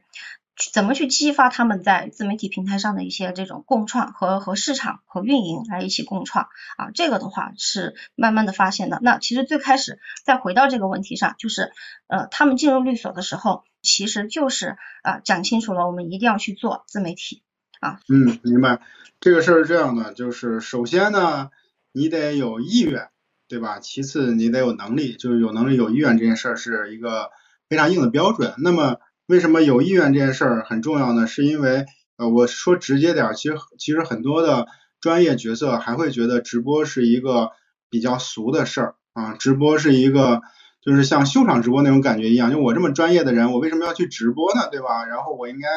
[0.72, 6.90] 怎么去激发他们在自媒体平台上的一些这种共创和和市场和运营来一起共创啊？
[6.92, 8.98] 这个的话是慢慢的发现的。
[9.02, 11.70] 那其实最开始再回到这个问题上，就是
[12.08, 17.42] 呃他们进入律所的时候，其实就是啊讲清楚了，我们一定要去做自媒体
[17.80, 18.00] 啊。
[18.08, 18.80] 嗯，明白。
[19.20, 21.50] 这个事儿是这样的，就是首先呢，
[21.92, 23.10] 你得有意愿，
[23.48, 23.78] 对吧？
[23.78, 27.30] 其次你得有能力，就是有能力有意愿这件事儿是一个
[27.68, 28.54] 非常硬的标准。
[28.58, 31.26] 那么为什么有意愿这件事儿很重要呢？
[31.26, 31.84] 是因为
[32.16, 34.66] 呃，我说直接点，其实其实很多的
[35.02, 37.50] 专业角色还会觉得直播是一个
[37.90, 40.40] 比较俗的事儿啊，直播是一个
[40.80, 44.62] 就是像秀场直播那种感觉一样，就我这么专业的人，我为什么要去直播呢？
[44.72, 45.04] 对吧？
[45.04, 45.68] 然后我应该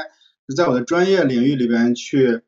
[0.55, 2.41] 在我的专业领域里边去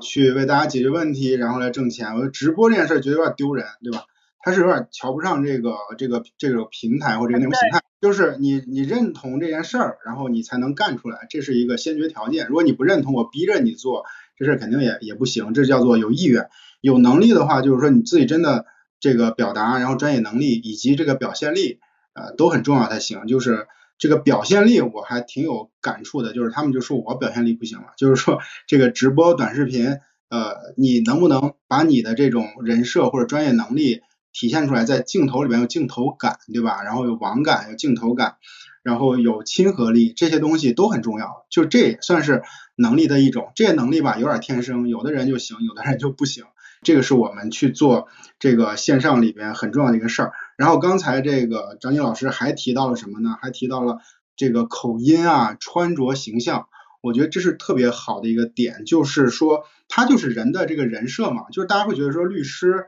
[0.00, 2.16] 去为大家解决问题，然后来挣钱。
[2.16, 4.04] 我直播这件事儿觉得有点丢人，对吧？
[4.46, 12.46] 他是有点瞧不上这个这个这个平台或者这个内容形态，就是你你认同这件事儿，然后你才能干出来，这是一个先决条件。
[12.46, 14.04] 如果你不认同，我逼着你做，
[14.36, 15.52] 这事儿肯定也也不行。
[15.52, 16.48] 这叫做有意愿、
[16.80, 18.66] 有能力的话，就是说你自己真的
[19.00, 21.80] 这个表达，然后专业能力以及这个表现力，
[22.14, 23.26] 呃，都很重要才行。
[23.26, 23.66] 就是
[23.98, 34.02] 这个表现力，我还挺有感触的，就是他们就说我表现力不行了，就是说这个直播短视频，呃，你能不能把你的这种人设或者专业能力。
[34.38, 36.82] 体现出来，在镜头里边有镜头感，对吧？
[36.82, 38.36] 然后有网感，有镜头感，
[38.82, 41.46] 然后有亲和力，这些东西都很重要。
[41.48, 42.42] 就这也算是
[42.76, 43.50] 能力的一种。
[43.54, 46.44] 这些能力吧，有点天生，有的人就行，有的人就不行。
[46.82, 50.32] 这个是我们去做这个线上里边很重要的一个事儿。
[50.58, 53.38] 然后刚才这个张晶老师还提到了什么呢？
[53.40, 54.00] 还提到了
[54.36, 56.66] 这个口音啊、穿着形象。
[57.00, 62.84] 我觉得这是特别好的一个点，就是说他就是人的这个人设嘛，就是大家会觉得说律师。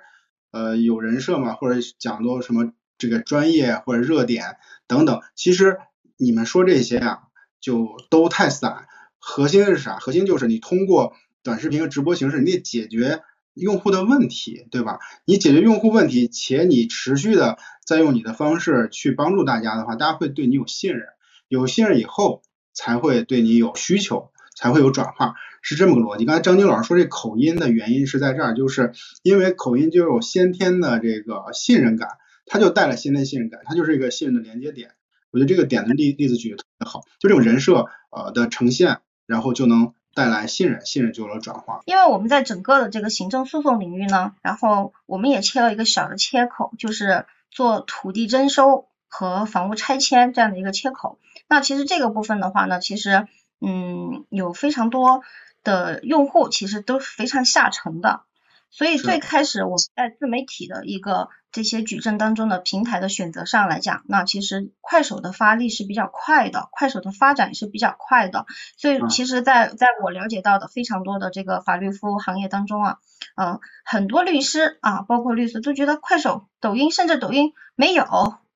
[0.50, 4.56] 呃，有人设嘛，或者讲多什么这个专业或者热点
[4.86, 5.78] 等等，其实
[6.16, 7.18] 你们说这些啊，
[7.60, 8.86] 就都太散。
[9.18, 9.98] 核心是啥？
[9.98, 15.00] 核心就是你通过短视频和直播形式，你得解决用户的问题，对吧？
[15.24, 21.02] 你解决用户问题，且你持续的在用你的方式去帮助大家的话，大家会对你有信任，
[21.48, 24.30] 有信任以后才会对你有需求。
[24.58, 26.24] 才会有转化，是这么个逻辑。
[26.24, 28.92] 刚才张晶老师说这口音的原因是在这儿，就是
[29.22, 32.08] 因为口音就有先天的这个信任感，
[32.44, 34.90] 它就带来先天信任感，它就是一个信任的连接点。
[35.30, 41.82] 我觉得这个点的例例子举的特别好，就这种人设呃的呈现，然后就能带来信任，信任就有了转化。
[41.86, 51.20] 因为我们在整个的这个行政诉讼领域呢，然后我们也切了一个小的切口，就是做土地征收和房屋拆迁这样的一个切口。
[51.48, 53.28] 那其实这个部分的话呢，其实。
[53.60, 55.22] 嗯，有非常多
[55.64, 58.22] 的用户其实都是非常下沉的，
[58.70, 68.46] 所以最开始我们在自媒体的一个这些矩阵当中的平台的选择上来讲，那其实快手的发力是比较快的，快手的发展也是比较快的。
[68.76, 72.98] 所以其实，在在我了解到的非常多的这个法律服务行业当中啊，
[73.34, 78.04] 呃，很多律师啊，包括律师都觉得快手、抖音，甚至抖音没有，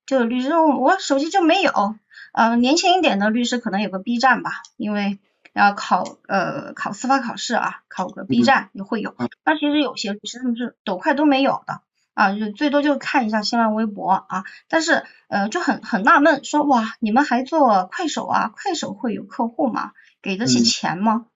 [0.06, 1.96] 就律师我手机就没有。
[2.32, 5.18] 呃，年轻一点的律师可能有个 B 站吧，因为。
[5.54, 9.14] 要考呃考司法考试啊，考个 B 站也会有。
[9.44, 11.82] 那其实有些律师他们是抖快都没有的
[12.14, 14.44] 啊，就最多就看一下新浪微博啊。
[14.70, 18.50] 但是呃就很很纳闷，说哇你们还做快手啊？
[18.56, 19.92] 快手会有客户吗？
[20.22, 21.26] 给得起钱吗？
[21.26, 21.31] 嗯，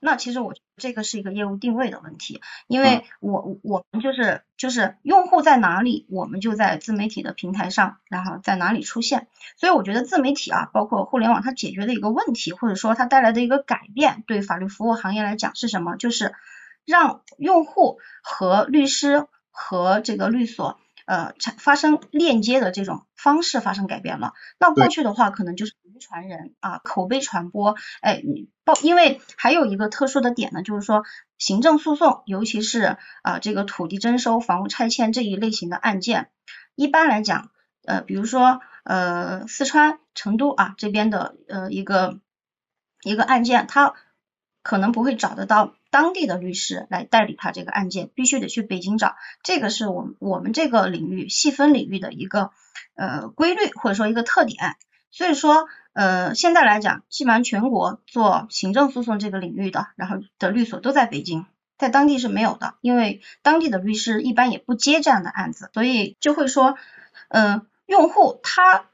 [0.00, 9.26] 那其实我这个是一个业务定位的问题，因为我我们就是就是用户在哪里，我们就在自媒体的平台上，然后在哪里出现。
[9.56, 15.96] 所以我觉得自媒体啊，包括互联网，它解决的一个问题，或者说它带来的一个改变，对法律服务行业来讲是什么？
[15.96, 16.34] 就是
[16.84, 20.78] 让用户和律师和这个律所。
[21.04, 24.34] 呃，产发生链接的这种方式发生改变了。
[24.60, 27.76] 那过去的话，可能就是传人啊，口碑传播。
[28.00, 28.22] 哎，
[28.64, 31.04] 报，因为还有一个特殊的点呢，就是说
[31.36, 36.30] 行政诉讼，尤其是啊这个土地征收、房屋拆迁这一类型的案件，
[36.74, 37.50] 一般来讲，
[37.84, 42.20] 呃，比如说呃四川成都啊这边的呃一个
[43.02, 43.94] 一个案件，他
[44.62, 45.74] 可能不会找得到。
[45.90, 52.50] 当地的律师来代理他这个案件，必须得去北京找，这个是我们我们这个领域细分领域的一个
[52.94, 54.76] 呃规律或者说一个特点。
[55.10, 55.66] 所以说
[55.98, 66.76] 呃现在来讲，基本上全国做行政诉讼这个领域的，然后的律所都在北京，在当地是没有的，因为当地的律师一般也不接这样的案子，所以就会说
[67.28, 68.84] 呃用户他。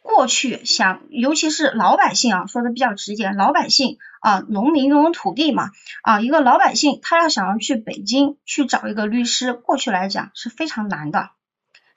[0.00, 5.70] 过去想，尤其是老百姓啊，说的比较直接，老百姓啊，农民拥有土地嘛，
[6.02, 11.28] 啊，一个老百姓他要想要去北京去找一个律师，过去来讲是非常难的。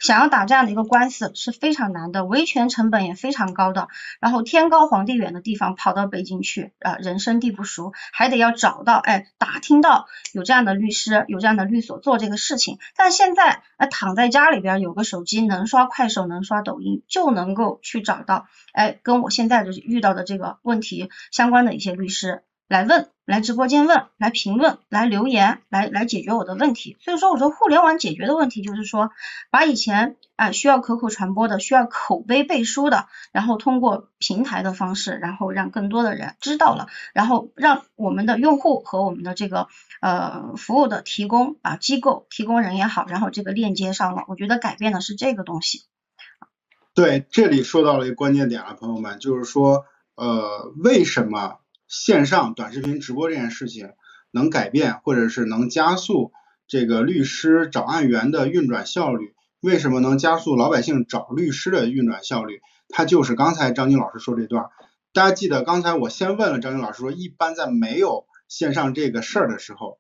[0.02, 3.88] 想要打这样的一个官司是非常难的，维权成本也非常高的。
[4.20, 12.80] 然后天高皇帝远的地方跑到北京去，啊，人生地不熟，还得要找到，哎，打听到有这样的律师，有这样的律所做这个事情。
[12.96, 22.44] 但现在，哎，躺在家里边有个手机，能刷快手，能刷抖音，就能够去找到，哎，跟我现在就是遇到的这个问题相关的一些律师。
[22.72, 26.96] 来问，来直播间问，来评论，来留言，来来解决我的问题。
[27.02, 29.12] 所以说，我说互联网解决的问题就是说，
[29.50, 39.68] 把以前啊需要口口传播的，需要口碑背书的，然后通过平台的方式，然后让更多的人知道了，然后让我们的用户和我们的这个
[40.00, 45.82] 呃服务的提供啊机构提供人也好，然后这个链接上了，我觉得改变的是这个东西。
[46.94, 49.84] 对，这里说到了一个关键点了，朋友们，就是说
[50.16, 51.58] 呃为什么？
[51.92, 53.92] 线上短视频直播这件事情
[54.32, 56.32] 能改变，或者是能加速
[56.66, 59.34] 这个律师找案源的运转效率。
[59.60, 62.62] 为什么能加速老百姓找律师的运转效率？
[62.88, 64.70] 它就是刚才张军老师说这段。
[65.12, 69.98] 大家记得刚才我先问了张军老师说，一般在没有线上这个事儿的时候，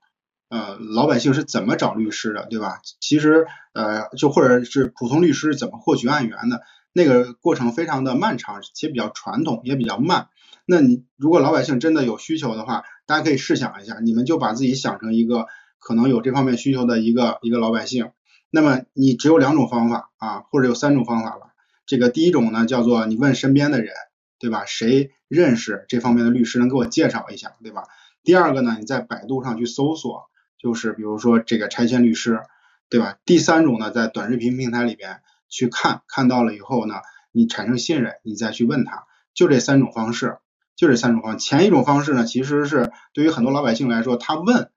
[0.48, 2.80] 呃，老百姓是怎么找律师的，对吧？
[3.02, 6.62] 其实呃，就或者是普通律师怎么获取案源的，
[6.94, 10.30] 那个过程非常的漫长，且比较传统，也比较慢。
[10.66, 15.48] 那你如果老百姓真的有需求的话，大家可以试想一下，你们就把自己想成一个
[15.80, 18.12] 可能有这方面需求的一个一个老百姓。
[18.50, 21.48] 那么你只有两种方法啊，或者有三种方法吧。
[21.86, 23.94] 这个第一种呢，叫做你问身边的人，
[24.40, 24.66] 对吧？
[24.66, 27.84] 谁认识这方面的律师，能给我介绍一下，对吧？
[28.24, 32.42] 第二个呢，你在百度上去搜索，就是比如说这个拆迁律师，
[32.90, 33.18] 对吧？
[33.26, 36.96] 第三种呢，在短视频平台里边去看，看到了以后呢，
[37.32, 40.38] 你产生信任，你再去问他，就这三种方式。
[40.82, 44.72] 就这三种方，前一种方式呢，其实是对于很多老百姓来说，他问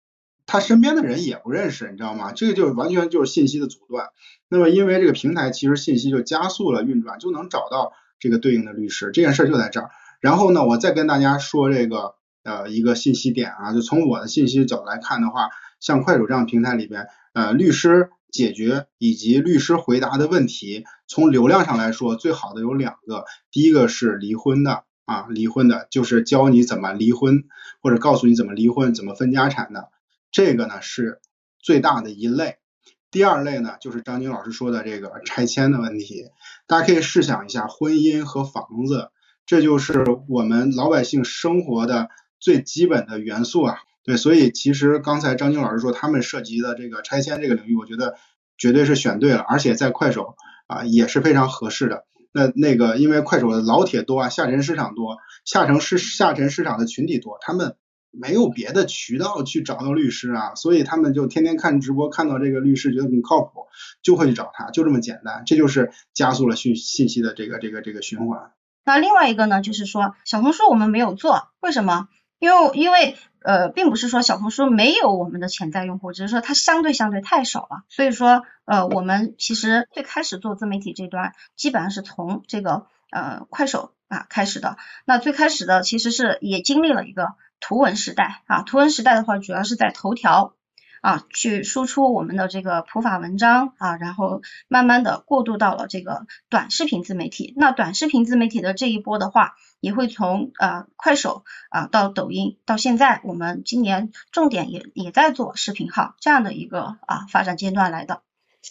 [0.44, 2.32] 他身边的人也不认识，你知道吗？
[2.32, 4.08] 这个就完全就是信息的阻断。
[4.50, 9.88] 那么因为这个平台其实信息就加速了运转，就能找到这个对应的律师，这件事就在这儿。
[10.20, 15.48] 然后呢，我再跟大家说这个呃一个信息点啊，就从我的信息角度来看的话，
[15.80, 24.84] 像快手这样平台里边，呃律师解决以及律师回答的问题，从流量上来说，最好的有两个，第一个是离婚的。
[25.04, 27.44] 啊，离婚的就是教你怎么离婚，
[27.82, 29.90] 或者告诉你怎么离婚、怎么分家产的，
[30.30, 31.20] 这个呢是
[31.58, 32.56] 最大的一类。
[33.10, 36.30] 第二类呢，就是张军老师说的这个拆迁的问题。
[36.66, 39.10] 大家可以试想一下，婚姻和房子，
[39.46, 42.08] 这就是我们老百姓生活的
[42.40, 43.78] 最基本的元素啊。
[44.02, 48.16] 对，所以其实刚才张军老师说他们涉及的这个拆迁这个领域，我觉得
[48.58, 50.34] 绝对是选对了，而且在快手
[50.66, 52.04] 啊也是非常合适的。
[52.34, 57.76] 那那个，因为快手的老铁多啊，下沉市场多，下沉市下沉市场的群体多，他们
[58.10, 63.68] 没有别的渠道去找到律师啊，所以他们就天天看直播，看到这个律师觉得很靠谱，
[64.02, 68.50] 就会去找他，就这么简单，这就是加速了信信息的这个这个这个循环。
[68.84, 72.08] 那另外一个呢，就是说小红书我们没有做，为什么？
[72.38, 77.84] 因为因为呃，并不是说小红书没有我们的潜在用户，只是说它相对相对太少了。
[77.88, 84.78] 所以说呃，我们其实最开始做自媒体这端，基本上是从这个呃快手啊开始的。
[85.04, 90.53] 那最开始的其实是也经历了一个图文时代啊，图文时代的话，主要是在头条。
[91.04, 97.52] 啊，去输出我们的这个普法文章啊，然后慢慢的过渡到了这个短视频自媒体。
[97.58, 108.22] 那短视频自媒体的这一波的话，也会从呃快手啊到抖音，到现在我们今年重点也也在做视频号这样的一个啊发展阶段来的。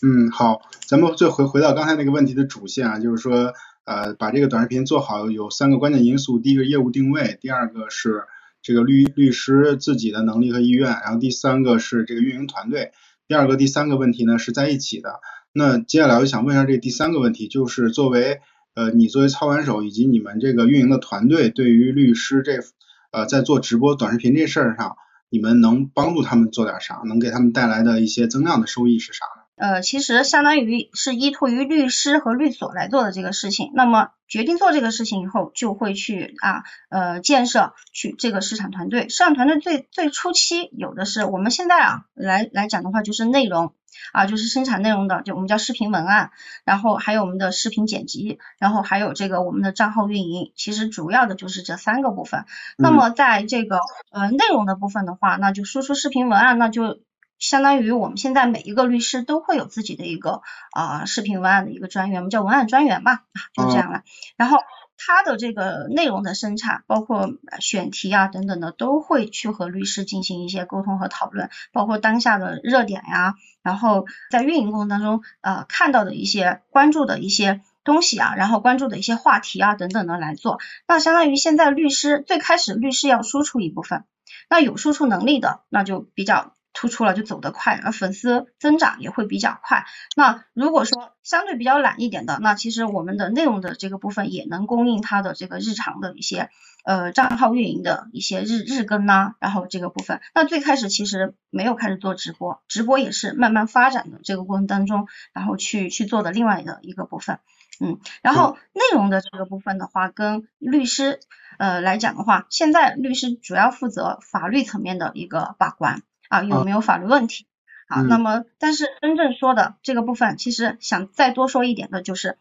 [0.01, 3.53] 嗯，好，咱们再回回到刚才那个问题的主线啊，就是说
[3.83, 8.23] 呃把这个短视频做好有三个关键因素，第一个业务定位，第二个是。
[8.63, 12.93] 这个律律师自己的能力和意愿，然后第三个是这个运营团队，
[13.27, 15.19] 第二个、第三个问题呢是在一起的。
[15.51, 18.39] 那接下来我想问一下这第三个问题，就是作为
[18.73, 22.63] 呃你作为操盘手以及你们这个运营的团队，对于律师这
[23.11, 24.95] 呃在做直播短视频这事儿上，
[25.29, 27.01] 你们能帮助他们做点啥？
[27.05, 29.42] 能给他们带来的一些增量的收益是啥呢？
[29.55, 33.71] 呃，其实相当于是依托于律师和律所来做的这个事情。
[33.75, 39.09] 那么决定做这个事情以后，就会去啊呃建设去这个市场团队。
[39.09, 43.75] 市场团队最最初期有的是，我们现在啊来来讲的话，就是内容
[44.11, 46.31] 啊，就是生产内容的，就我们叫视频文案，
[46.65, 50.51] 然后还有我们的视频剪辑，然后还有这个我们的账号运营。
[50.55, 52.45] 其实主要的就是这三个部分。
[52.75, 53.77] 那么在这个
[54.11, 57.01] 呃内容的部分的话，那就输出视频文案，那就。
[57.39, 64.03] 相当于我们现在每一个律师都会有自己的一个啊视频文案的一个专员，我们叫文案专员吧，就这样了。
[64.37, 64.57] 然后
[64.95, 67.29] 他的这个内容的生产，包括
[67.59, 80.59] 选题啊等等的，都会去和律师进行一些沟通和讨论，包括当下的热点呀，然后在运营过程当中呃看到的一些关注的一些东西啊，然后关注的一些话题啊等等的来做。
[80.87, 84.05] 那相当于现在律师最开始律师要输出一部分，
[84.49, 86.53] 那有输出能力的那就比较。
[86.73, 89.85] 突出了就走得快，而粉丝增长也会比较快。
[90.15, 96.49] 那如果说相对比较懒一点的，那其实我们的内容的这个部分也能供应他的这个日常的一些
[96.83, 100.19] 呃账号运营的一些日日更呐，然后这个部分。
[100.33, 107.39] 那最开始其实没有开始做直播，直播也是慢慢发展的这个过程当中，然后去去做的另外的一个部分。
[107.79, 111.19] 嗯，然后内容的这个部分的话，跟律师
[111.57, 116.01] 呃来讲的话，现在律师主要负责法律层面的一个把关。
[116.33, 117.45] 啊，有没有法律问题？
[117.87, 122.39] 啊，那么但是真正说的这个部分，其实想再多说一点的就是，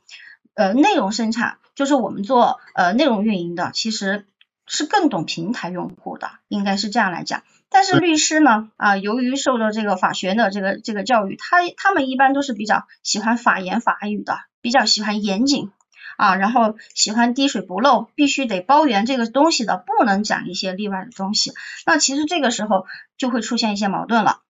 [0.54, 4.24] 呃，内容生产，就是我们做呃内容运营的，其实
[4.66, 7.42] 是更懂平台用户的，应该是这样来讲。
[7.68, 15.70] 但是律师呢，啊，由于受到这个法学的这个这个教育，他他们一般都是比较喜欢法言法语的，比较喜欢严谨。
[16.18, 21.52] 啊，然后喜欢滴水不漏，必须得包圆这个东西的，不能讲一些例外的东西。
[21.86, 22.86] 那其实这个时候
[23.22, 24.40] 就会出现一些矛盾了。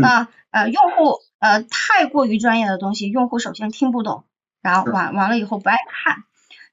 [0.00, 4.24] 那呃，用户呃太过于专业的东西，用户首先听不懂，
[4.60, 6.24] 然后完完了以后不爱看，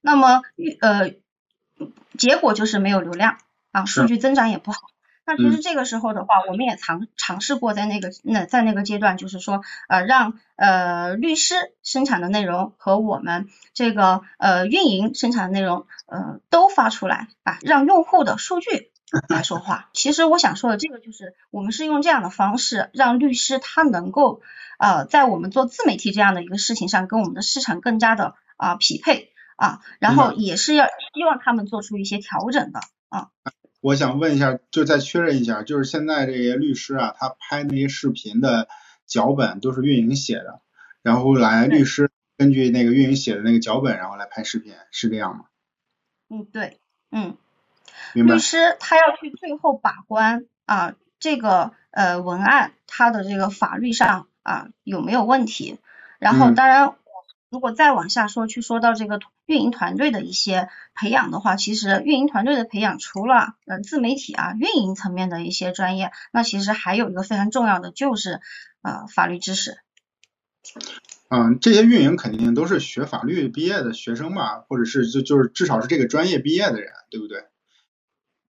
[0.01, 0.41] 那么
[0.81, 1.11] 呃
[2.17, 3.37] 结果就是没有流量
[3.71, 4.79] 啊，数据增长也不好。
[5.27, 18.91] 那其实这个时候的话，我们也尝尝试过在那个那在那个阶段，就是说呃让呃律师生产的内容和我们这个呃运营生产的内容呃都发出来啊，让用户的数据
[19.29, 19.89] 来说话。
[19.93, 24.41] 其实我想说的这个就是，我们是用这样的方式让律师他能够
[24.79, 32.79] 呃在我们做自媒体这样的一个事情上跟我们的市场更加的啊匹配啊，然后也是要希望他们做出一些调整的
[33.09, 33.29] 啊。
[33.81, 38.67] 我想问一下，就再确认一下，就是现在这些律师啊，他拍那些视频的
[39.05, 40.61] 脚本都是运营写的，
[41.03, 45.45] 然后来律师根据那个运营写的那个脚本，然后来拍视频，是这样吗？
[46.31, 46.79] 嗯，对，
[47.11, 47.37] 嗯，
[48.13, 55.79] 律师他要去最后把关啊，这个呃文案它的这个法律上啊有没有问题，
[56.19, 56.95] 然后当然。
[57.51, 68.41] 如果再往下说，去说到这个运营团队的一些培养的话，其实运营团队的培养除了呃自媒体啊运营层面的一些专业，那其实还有一个非常重要的就是
[68.81, 69.77] 呃法律知识。
[71.29, 77.45] 嗯，这些运营肯定都是学法律毕业的学生吧，或者是就就是至少是这个专业毕业的人，对不对？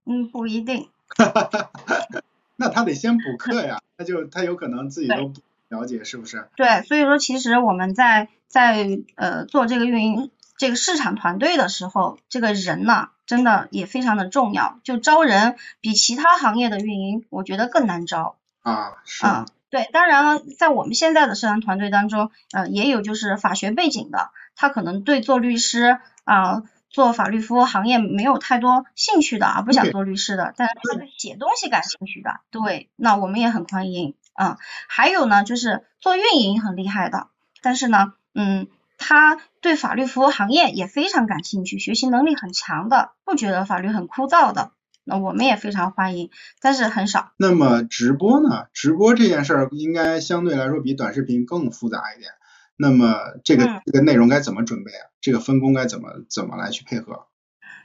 [0.06, 0.88] 嗯，不一定。
[2.56, 5.40] 那他得先补课呀，他就他有可能自己都不。
[5.68, 6.46] 了解是不是？
[6.54, 14.78] 对，所以说其实我们在在呃做这个运营这个市场团队的时候，这个人呢真的也非常的重要。
[14.84, 18.36] 就招人比其他行业的运营，我觉得更难招。
[18.62, 19.26] 啊，是。
[19.26, 26.62] 啊，对，当然了，在我们现在的社团团队当中，呃，也有就是法学背景的，他可能对做律师啊。
[26.96, 34.56] 做法律服务行业没有太多兴趣的啊，不想做律师的，但是他对写东西感兴趣的，对，那我们也很欢迎啊。
[34.88, 37.26] 还有呢，就是做运营很厉害的，
[37.60, 44.70] 但是呢，嗯，他对法律服务行业也非常感兴趣，学习能力很强的，不觉得法律很枯燥的，
[45.04, 46.30] 那我们也非常欢迎，
[46.62, 47.32] 但是很少。
[47.36, 48.68] 那么直播呢？
[48.72, 52.32] 直播这件事儿应该相对来说比短视频更复杂一点。
[52.78, 55.04] 那么这个这个内容该怎么准备啊？
[55.26, 57.26] 这个分工该怎么怎么来去配合？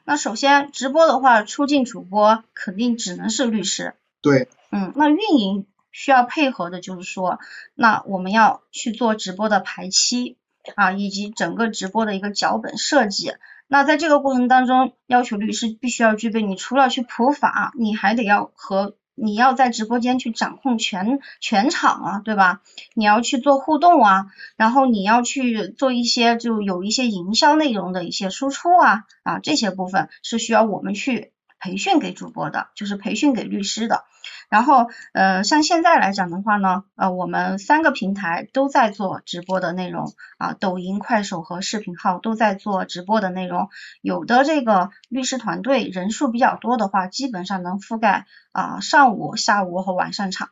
[0.05, 3.95] 那首先直播的话，出镜主播肯定只能是律师。
[4.21, 4.47] 对。
[4.71, 7.39] 嗯，那运营需要配合的就是说，
[7.73, 10.37] 那我们要去做直播的排期
[10.75, 13.33] 啊，以及整个直播的一个脚本设计。
[13.67, 18.95] 那在这个过程当中，要求律师必须要具备，你除了去普法，你还得要和。
[19.21, 22.61] 你要在直播间去掌控全全场啊，对吧？
[22.95, 31.31] 你要去做互动啊，然后你要去做一些就有一些营销内容的一些输出啊啊，这些部分是需要我们去。
[31.61, 34.03] 培训给主播的，就是培训给律师的。
[34.49, 43.69] 然后，呃，像现在来讲的话呢，呃，我们三个平台都在做直播的内容啊，抖音、快手和视频号都在做直播的内容。
[44.01, 50.49] 有的这个律师团队人数比较多的话，基本上能覆盖啊上午、下午和晚上场，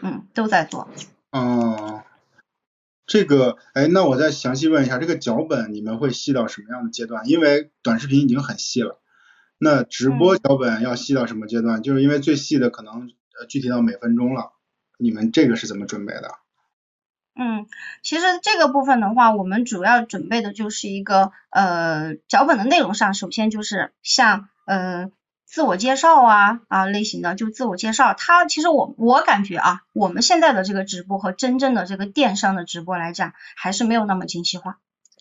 [0.00, 0.88] 嗯，都在做。
[1.32, 2.04] 哦，
[3.06, 7.26] 这个，哎，那我再详细问一下，这个脚本你们会细到什么样的阶段？
[7.26, 9.00] 因为短视频已经很细了。
[9.58, 11.82] 那直播脚本要细到什么阶段？
[11.82, 14.52] 就是因为最细的可能呃具体到每分钟了，
[14.98, 16.38] 你们这个是怎么准备的？
[17.34, 17.66] 嗯，
[18.02, 25.10] 其实这个部分的话，我们主要准备的就是一个呃脚本的内容上，首先就是像呃
[25.44, 28.14] 自我介绍啊啊类型的，就自我介绍。
[28.14, 34.78] 它其实我我感觉啊，我们现在的这个直播和真正的这个电商的直播来讲，还是没有那么精细化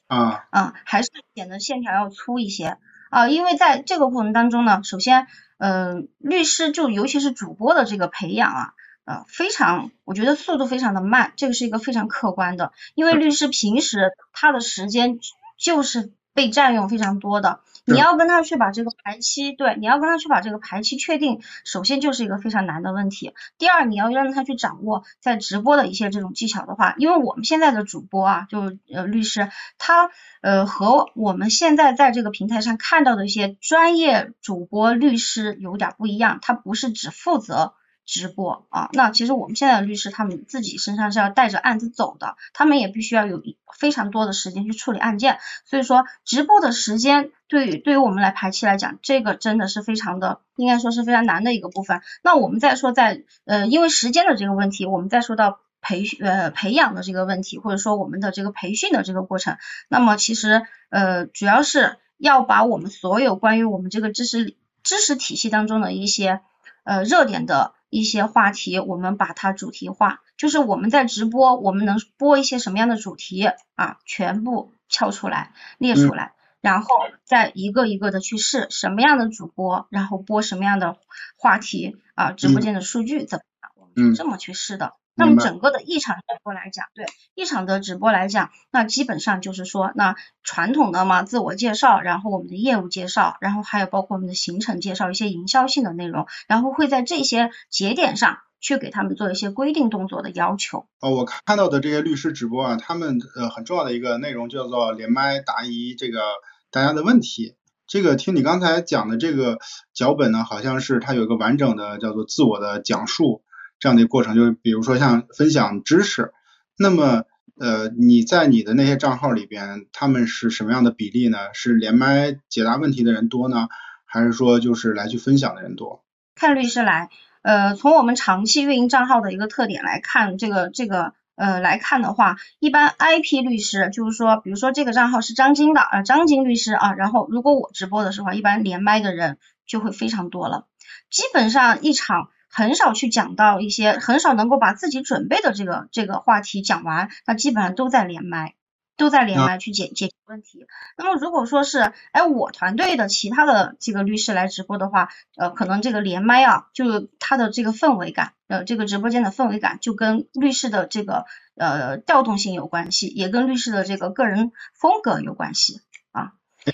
[0.07, 2.77] 啊啊，还是显得线条要粗一些。
[3.09, 5.27] 啊，因为在这个过程当中呢，首先，
[5.57, 8.73] 嗯，律师就尤其是主播的这个培养啊，
[9.05, 15.19] 呃，非常，我觉得速度非常的慢，这个是一个非常客观的，因为律师平时他的时间
[15.57, 17.61] 就是被占用非常多的。
[17.87, 23.33] 你要跟他去把这个排期，对，你要跟他去把这个排期确定，首先就是一个非常难的问题。
[23.57, 30.11] 第二，你要让他去掌握在直播的一些这种技巧的话，因为我们现在的主播啊，就呃律师，他
[30.41, 37.73] 呃和我们现在在这个平台上看到的一些专业主播律师有点不一样，他不是只负责。
[38.07, 43.43] 直播啊，那其实我们现在的律师他们自己身上是要带着案子走的，他们也必须要有
[43.77, 52.01] 非常多的时间去处理案件，所以说直播的时间对于对于我们来排期来讲，这个真的是非常的，应该说是非常难的一个部分。
[52.23, 59.57] 那我们再说在呃因为时间的这个问题，我们再说到培呃培养的这个问题，或者说我们的这个培训的这个过程，
[59.89, 66.39] 那么其实呃主要是要把我们所有关于我们这个知识知识体系当中的一些
[66.87, 67.73] 呃热点的。
[67.89, 76.89] 一些话题，我们把它主题化，就是我们在直播，我们能播一些什么样的主题啊，全部敲出来列出来，然后
[77.23, 80.97] 再一个一个的去试什么样的主播，然后播什么样的
[81.37, 84.95] 话题啊，直播间的数据怎么样，我们是这么去试的。
[85.17, 100.87] 那么整个的一场直播来讲，对一场的直播来讲，那基本上就是说，那传统的嘛，自我介绍，然后我们的业务介绍，然后还有包括我们的行程介绍，一些营销性的内容，然后会在这些节点上去给他们做一些规定动作的要求。
[100.99, 106.21] 哦，我看到的这些律师直播啊，他们呃很重要的一个内容叫做连麦答疑这个
[106.69, 107.55] 大家的问题。
[107.87, 109.57] 这个听你刚才讲的这个
[109.95, 113.41] 脚本呢，好像是它有一个完整的叫做自我的讲述。
[113.79, 116.33] 这样的一个过程，就是比如说像分享知识，
[116.77, 117.25] 那么
[117.59, 121.37] 呃你在你的那些账号里边，他们是什么样的比例呢？
[121.53, 123.67] 是连麦解答问题的人多呢，
[124.05, 126.03] 还是说就是来去分享的人多？
[126.35, 127.09] 看律师来，
[127.43, 140.67] 呃从我们长期运营账号的一个特点来看，这个这个呃来看的话，一般 IP 律师就是说，比如说这个账号是张晶的啊张晶律师啊，然后如果我直播的时候，一般连麦的人就会非常多了，
[141.11, 142.29] 基本上一场。
[142.57, 148.55] 很少去讲到一些，很少能够把自己准备的这个这个话题讲完，那基本上都在连麦，
[148.97, 150.65] 都在连麦去解解决问题。
[150.97, 165.81] 那么如果说是，哎，我团队的其他的这个律师来直播的话，呃，可能这个连麦啊，就他的这个氛围感，呃，这个直播间的氛围感，就跟律师的这个呃调动性有关系，也跟律师的这个个人风格有关系
[166.11, 166.31] 啊，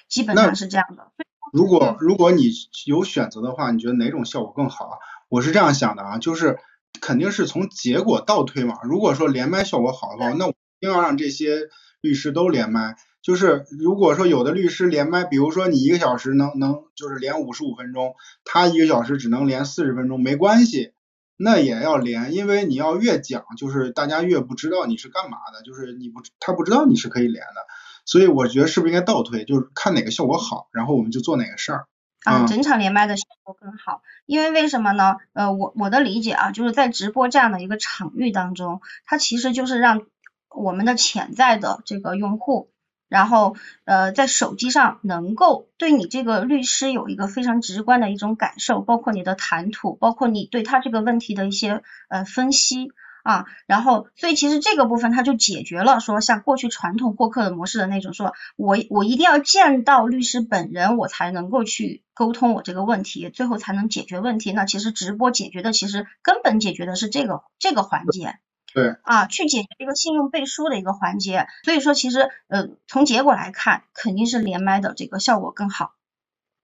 [0.08, 1.12] 基本上是这样的。
[1.52, 2.52] 如果如果你
[2.88, 4.98] 有选择的话，你觉得哪种效果更好啊？
[5.34, 6.60] 我是这样想的啊，就是
[7.02, 8.76] 肯定是从结果倒推嘛。
[8.84, 11.70] 如果说连麦效果好的话，那我一定要让这些
[12.02, 12.98] 律师都连麦。
[13.24, 18.14] 就是如果说有的律师连麦，比如说你一个小时能能就是连五十五分钟，
[18.46, 20.92] 他一个小时只能连四十分钟，没关系，
[21.36, 27.66] 那也要连，因为你要越讲，就是大家越不知道你是干嘛的，就是你不他不知道你是可以连的，
[28.06, 31.88] 所以我觉得是不是应该倒推，就是看哪个效果好，然后我们就做哪个事儿。
[32.24, 35.18] 啊，整场连麦的效果更好，因为为什么呢？
[35.34, 40.02] 呃，我我的理解啊，就是在直播这样的一个场域当中，它其实就是让
[40.50, 42.70] 我们的潜在的这个用户。
[43.10, 43.56] 然后，
[43.86, 52.92] 呃，在手机上能够对你这个律师有一个非常直观的一种感受，包括你的谈吐，包括你对他这个问题的一些呃分析
[53.24, 53.46] 啊。
[53.66, 64.52] 然后，所以其实这个部分它就解决了说像过去传统获客的模式的那种，说我我一定要见到律师本人，我才能够去沟通我这个问题，最后才能解决问题。
[64.52, 68.38] 那其实直播解决的，其实根本解决的是这个这个环节。
[68.74, 75.94] 对啊，去解决一个信用背书的一个环节，所以说其实呃从结果来看，肯定是连麦的这个效果更好。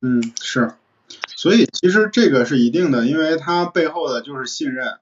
[0.02, 0.74] 嗯，是，
[1.36, 4.98] 所以其实这个是一定的，因为它背后的就是信任。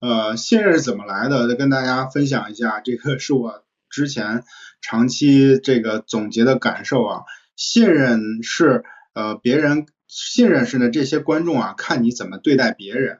[0.00, 1.48] 呃，信任是怎么来的？
[1.48, 4.44] 再跟大家分享一下，这个是我之前
[4.80, 7.22] 长期这个总结的感受啊。
[7.56, 8.84] 信任是
[9.14, 13.18] 呃别人信任是呢这些观众啊看你怎么对待别人。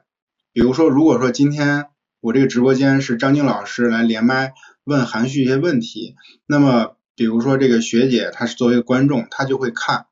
[0.53, 1.87] 比如说，如果说今天。
[2.21, 4.51] 我这个直播间是张晶老师来连麦
[4.83, 10.07] 问韩旭一些问题，那么比如说这个学姐她是作为观众，她就会看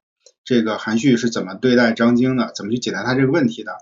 [0.45, 3.73] 这个韩旭是怎么对待张晶的，怎么去解答他这个问题的。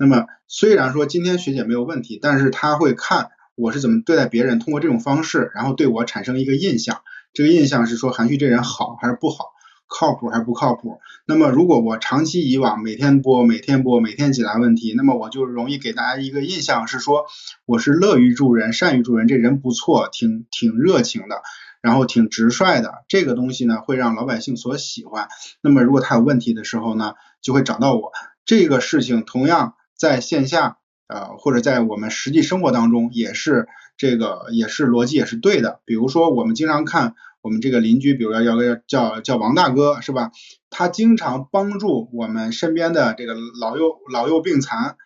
[0.00, 7.02] 那么虽然说今天学姐没有问题，但是她会看我是怎么对待别人，通过这种方式，然后对我产生一个印象，
[7.34, 9.50] 这个印象是说韩旭这人好还是不好。
[9.92, 11.00] 靠谱还是不靠谱？
[11.26, 17.26] 那么如果我长期以往每天播、每天播、每天解答问题，那么我就容易给大家一个印象是说
[17.66, 21.42] 我是乐于助人、善于助人，这人不错，挺挺热情的，
[21.82, 23.04] 然后挺直率的。
[23.08, 25.28] 这个东西呢会让老百姓所喜欢。
[25.60, 28.12] 那么如果他有问题的时候呢，就会找到我。
[28.46, 35.80] 这个事情同样在线下呃或者在我们实际生活当中也是这个也是逻辑也是对的。
[35.84, 37.14] 比如说我们经常看。
[37.42, 40.30] 我们这个邻居，比如要要个叫叫王大哥是吧？
[40.68, 44.96] 他经常帮助我们身边的这个老幼老幼病残，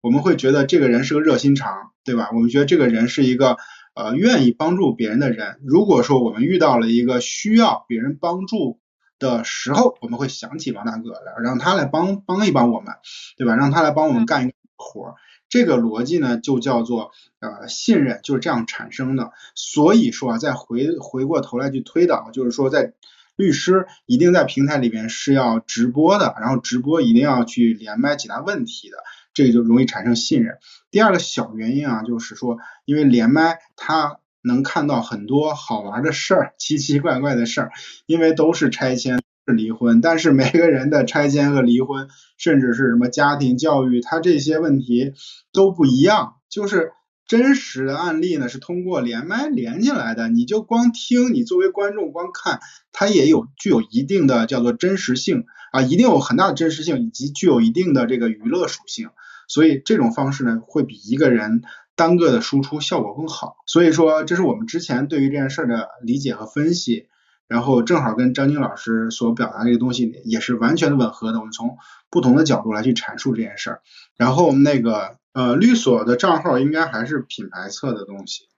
[0.00, 2.30] 我们会觉得这个人是个热心肠，对吧？
[2.34, 3.58] 我们觉得这个人是一个
[3.94, 5.60] 呃愿意帮助别人的人。
[5.64, 8.80] 如果说我们遇到了一个需要别人帮助
[9.24, 12.94] 的时候，我们会想起王大哥来，让他来帮帮一帮我们，
[13.38, 13.56] 对吧？
[13.56, 15.14] 让他来帮我们干一个活。
[15.48, 19.32] 这个逻辑呢，就叫做呃信任，就是这样产生的。
[19.54, 22.92] 所以说啊，再回回过头来去推导，就是说在
[23.36, 28.96] 律师一定在平台里面是要直播的，然后直播一定要去连麦解答问题的，
[29.32, 30.58] 这个就容易产生信任。
[30.90, 37.70] 第二个小原因啊，就是说因为连麦它能看到很多好玩的事儿，奇奇怪怪的事儿，
[38.06, 39.20] 因为都是拆迁。
[39.46, 45.12] 是离婚，但是每个人的拆迁和离婚，甚至是什么家庭教育，他这些问题
[45.52, 46.36] 都不一样。
[46.48, 46.92] 就是
[47.26, 59.10] 真实的案例呢，是通过连麦连进来的，你就光听，你作为观众光看，它也有具有一定的叫做真实性啊，一定有很大的真实性，以及具有一定的这个娱乐属性。
[59.46, 61.64] 所以这种方式呢，会比一个人
[61.96, 63.56] 单个的输出效果更好。
[63.66, 67.08] 所以说，这是我们之前对于这件事的理解和分析。
[67.46, 71.76] 然后正好跟张晶老师所表达这个东西也是完全的吻合的，我们从
[72.08, 73.82] 不同的角度来去阐述这件事儿。
[74.16, 78.48] 然后那个呃律所的账号应该还是品牌侧的东西，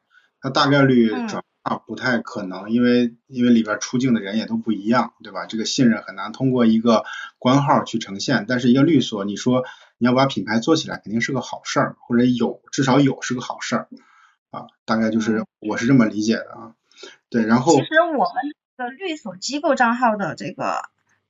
[0.41, 5.47] 它大概率转化不太可能，因为因为里边出镜的人也都不一样，对吧？
[5.47, 7.03] 这个信任很难通过一个
[7.39, 8.47] 官号去呈现。
[8.49, 9.64] 但是一个律所，你说
[9.99, 13.88] 你要把品牌做起来，肯定是个好事儿，或者有至少有是个好事儿
[14.51, 16.74] 啊，大概就是我是这么理解的啊。
[17.28, 18.55] 对，然后其实我们。
[18.78, 20.82] 的律所机构账号的这个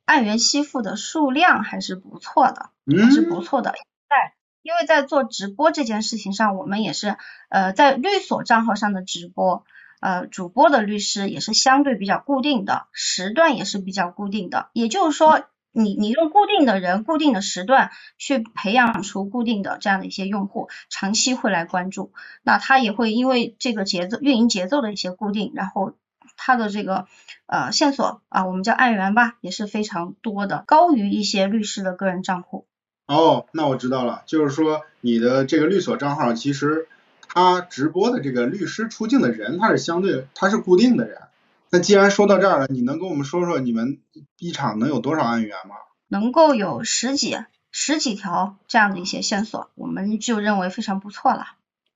[0.05, 3.71] 案源吸附的数量还是不错的，还是不错的。
[3.71, 7.17] 在因为在做直播这件事情上，我们也是
[7.49, 9.65] 呃在律所账号上的直播，
[10.01, 14.71] 呃主播的律师也是相对比较固定的，时段也是比较固定的。
[14.73, 15.45] 也就是说，
[15.77, 22.13] 你你用固定的人、固定的时段去培养出固定的这样的一些用户，长期会来关注，
[22.43, 25.93] 那他也会因为这个节奏、运营节奏的一些固定，然后。
[26.39, 27.07] 它的这个
[27.47, 32.67] 呃线索啊，我们叫案源吧，也是非常多的，高于一些律师的个人账户。
[33.07, 36.89] 哦，那我知道了，就是说你的这个律所账号，其实
[37.29, 41.23] 他直播的这个律师出镜的人，他是相对他是固定的人。
[41.71, 44.01] 那既然说到这儿了，你能跟我们说说你们
[44.39, 45.75] 一场能有多少案源吗？
[46.09, 47.37] 能够有十几
[47.73, 51.47] 十几条这样的一些线索，我们就认为非常不错了。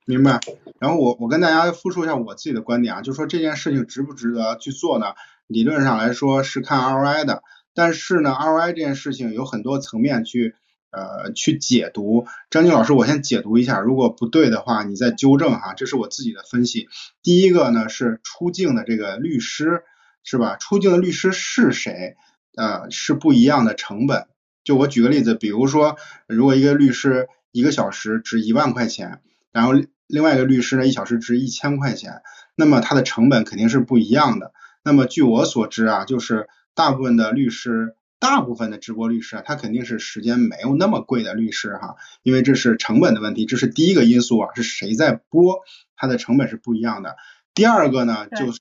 [0.05, 0.39] 明白。
[0.79, 5.13] 然后我我跟大家复述一下我自己的观点啊，就说这件事情值不值得去做呢？
[5.47, 7.43] 理论上来说是看 ROI 的，
[7.73, 10.55] 但是呢，ROI 这件事情有很多层面去
[10.91, 12.27] 呃去解读。
[12.49, 15.73] 张静老师，我先解读一下，如果不对的话，你再纠正哈。
[15.73, 16.87] 这是我自己的分析。
[17.23, 19.83] 第一个呢是出境的这个律师
[20.23, 20.57] 是吧？
[20.57, 22.15] 出境的律师是谁？
[22.55, 24.27] 呃，是不一样的成本。
[24.63, 29.21] 就我举个例子，比如说，如果一个律师一个小时值一万块钱，
[29.51, 29.71] 然后
[30.05, 32.21] 另外一个律师呢一小时值一千块钱，
[32.55, 34.51] 那么他的成本肯定是不一样的。
[34.83, 45.59] 那么据我所知啊，就是大部分的律师，大部分的直播律师啊，他肯定是时间没有那么贵的律师哈，因为这是成本的问题，这是第一个因素啊，是谁在播，
[45.97, 47.17] 它的成本是不一样的。
[47.53, 48.59] 第二个呢，就是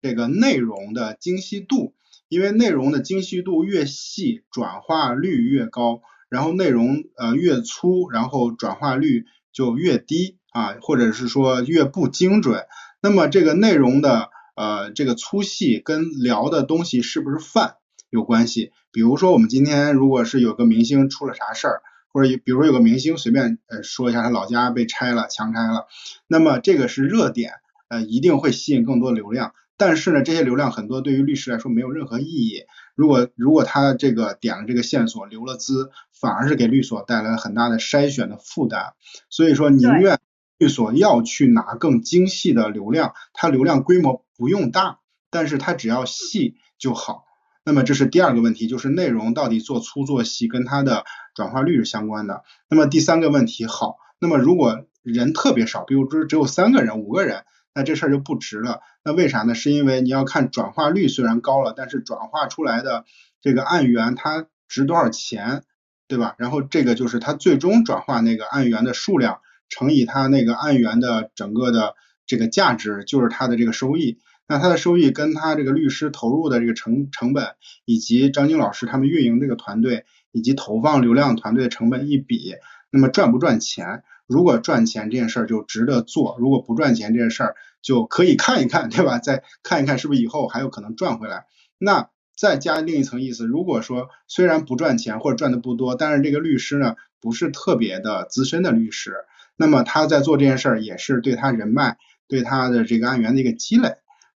[0.00, 1.94] 这个内容的精细度。
[2.28, 6.00] 因为内容的精细度越细，转化率越高，
[6.30, 12.64] 然后内容呃越粗，然后转化率就越低啊，或者是说越不精准。
[13.02, 17.74] 那么这个内容的呃这个粗细跟聊的东西是不是泛
[18.08, 18.72] 有关系？
[18.92, 21.82] 比如说我们今天如果是有个明星出了啥事儿，
[22.12, 25.86] 或者比如说有个明星随便呃说一下他老家被拆了强拆了，
[26.26, 27.54] 那么这个是热点，
[27.88, 29.54] 呃一定会吸引更多流量。
[29.78, 32.66] 但是呢，这些流量很多对于律师来说没有任何意义。
[32.94, 38.92] 如果如果他这个点了这个线索留了资，反而是给律所带来了很大的筛选的负担。
[39.28, 40.20] 所以说，宁愿
[40.58, 47.24] 律所要去拿更精细的流量，它流量规模不用大，但是它只要细就好。
[47.64, 51.04] 那么这是第二个问题，就是内容到底做粗做细跟它的
[51.34, 52.42] 转化率是相关的。
[52.68, 57.44] 那么第三个问题，好，那么如果人特别少，比如说只有三个人、五个人。
[57.74, 58.80] 那这事儿就不值了。
[59.02, 59.54] 那为啥呢？
[59.54, 63.06] 是因为你要看转化率虽然高了，但是转化出来的
[63.40, 65.62] 这个案源它值多少钱，
[66.06, 66.34] 对吧？
[66.36, 69.40] 然后这个就是它最终转化那个案源的数量
[69.70, 71.94] 乘以它那个案源的整个的
[72.26, 74.18] 这个价值，就是它的这个收益。
[74.52, 77.54] 那他的收益跟他这个律师投入的这个成成本，
[77.86, 82.56] 以及张晶老师他们运营这个团队以及投放流量团队的成本一比，
[82.90, 84.02] 那么赚不赚钱？
[84.26, 89.18] 如果赚钱这件事儿就值得做，如果不赚钱这件事儿就可以看一看，对吧？
[89.18, 91.46] 再看一看是不是以后还有可能赚回来。
[91.78, 99.14] 那再加另一层意思，如果说虽然不赚钱或者赚的不多，但是这个律师呢不是特别的资深的律师，
[99.56, 101.96] 那么他在做这件事儿也是对他人脉、
[102.28, 103.94] 对他的这个案源的一个积累，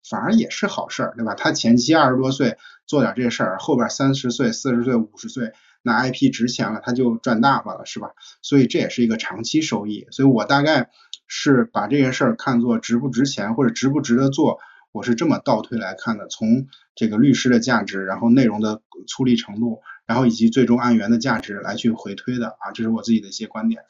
[0.08, 1.34] 反而也是好事儿，对吧？
[1.34, 5.52] 他前期二十多岁做点这事儿，后边三十岁、四十岁、五十岁。
[5.82, 8.08] 那 IP 值钱了，他就赚大发了，是吧？
[8.42, 10.08] 所以这也是一个长期收益。
[10.10, 10.90] 所以我大概
[11.28, 14.58] 是把这件事儿看作值不值钱或者值不值得做，
[14.90, 16.26] 我是这么倒推来看的。
[16.26, 23.82] 从这个律师的价值，然后内容的粗粝程度，然后以及最终案源的价值来去回推的啊，这是我自己的一些观点。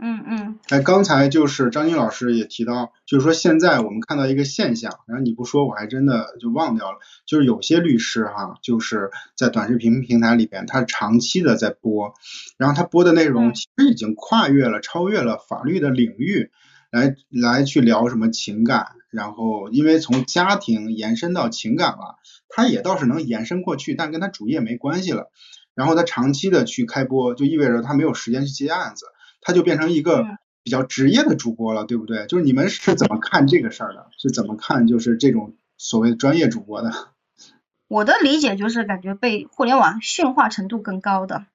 [0.00, 12.14] 嗯嗯，哎，刚才就是张军老师也提到，就是说现在我们看到一个现象，然后你不说我还真的就忘掉了，就是有些律师哈，就是在短视频平台里边，他长期的在播，
[12.58, 16.52] 然后他播的内容其实已经跨越了、超越了法律的领域，
[16.92, 22.18] 来来去聊什么情感，然后因为从家庭延伸到情感了，
[22.48, 25.32] 他也倒是能延伸过去，但跟他主业没关系了，
[25.74, 29.06] 然后他长期的去开播，就意味着他没有时间去接案子。
[29.40, 30.24] 他就变成一个
[30.62, 32.26] 比较职业的主播了，对不对？
[32.26, 34.10] 就是你们是怎么看这个事儿的？
[34.18, 36.90] 是怎么看就是这种所谓的专业主播的？
[37.88, 41.46] 我的理解就是感觉被互联网驯化程度更高的，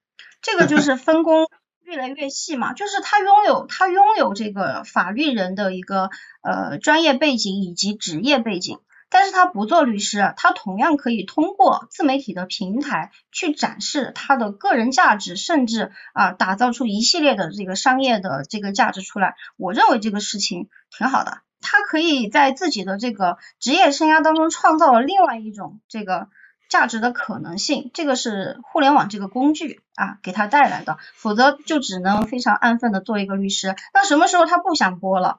[0.42, 1.48] 这个就是分工
[1.84, 6.10] 越来越细嘛，就是他拥有他拥有这个法律人的一个
[6.42, 8.78] 呃专业背景以及职业背景。
[9.14, 19.36] 但是他不做律师，他同样可以通过自媒体的平台去展示他的个人价值，甚至啊打造出一系列的这个商业的这个价值出来。
[19.56, 26.26] 我认为这个事情挺好的，他可以在自己的这个职业生涯当中创造了另外一种这个
[26.68, 27.92] 价值的可能性。
[27.94, 33.76] 这个是互联网这个工具啊给他带来的，否则就只能非常安分的做一个律师。
[33.94, 35.38] 那什么时候他不想播了？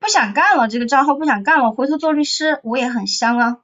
[0.00, 3.58] 不想干了，这个账号不想干了，回头做律师我也很香啊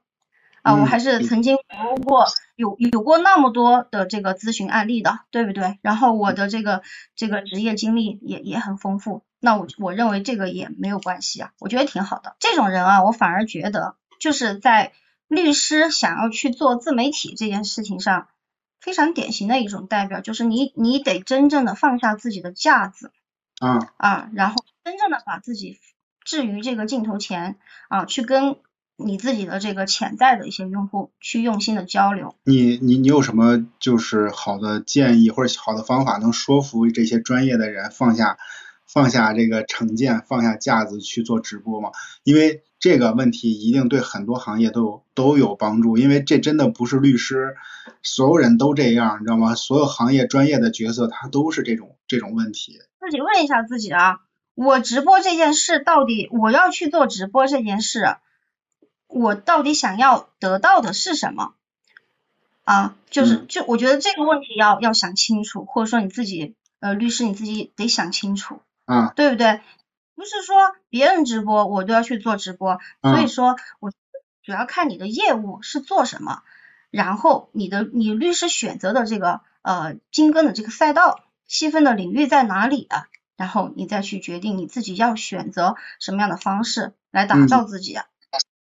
[0.61, 0.73] 啊！
[0.75, 2.25] 我还是曾经服务过，
[2.55, 5.79] 有有过那么多的这个咨询案例的，对不对？
[5.81, 6.81] 然后我的这个
[7.15, 12.35] 这个职业经历也也很丰富，那我我认为这个也没有关系啊，我觉得挺好的。
[12.39, 14.91] 这种人啊，我反而觉得就是在
[15.27, 18.27] 律师想要去做自媒体这件事情上，
[18.81, 23.11] 非常典型的一种代表，就是你你得真正的放下自己的架子
[23.61, 25.79] 嗯啊，然后真正的把自己。
[26.25, 27.55] 置于这个镜头前
[27.87, 28.57] 啊，去跟
[28.97, 32.35] 你自己的这个潜在的一些用户去用心的交流。
[32.43, 38.37] 你你你有什么就是好的建议或者好的方法，能说服这些专业的人放下
[38.85, 41.91] 放下这个成见，放下架子去做直播吗？
[42.23, 47.55] 因为这个问题一定对很多行业都有都有帮助，因为这真的不是律师，
[48.01, 49.55] 所有人都这样，你知道吗？
[49.55, 52.79] 所有行业专业的角色他都是这种这种问题。
[52.99, 54.19] 自己问一下自己啊，
[54.55, 58.17] 我直播这件事到底我要去做直播这件事。
[59.07, 61.53] 我到底想要得到的是什么
[62.63, 62.95] 啊？
[63.09, 69.61] 就是就我觉得这个问题要要想清楚，或者说你自己呃律师你自己得想清楚啊，对不对？
[70.15, 73.91] 不是说别人直播我都要去做直播，所以说我
[74.43, 76.41] 主要看你的业务是做什么，
[76.89, 83.07] 然后你的你律师选择的这个呃精耕的这个赛道细分的领域在哪里啊？
[83.37, 88.05] 然后你再去决定你自己要选择什么样的方式来打造自己啊。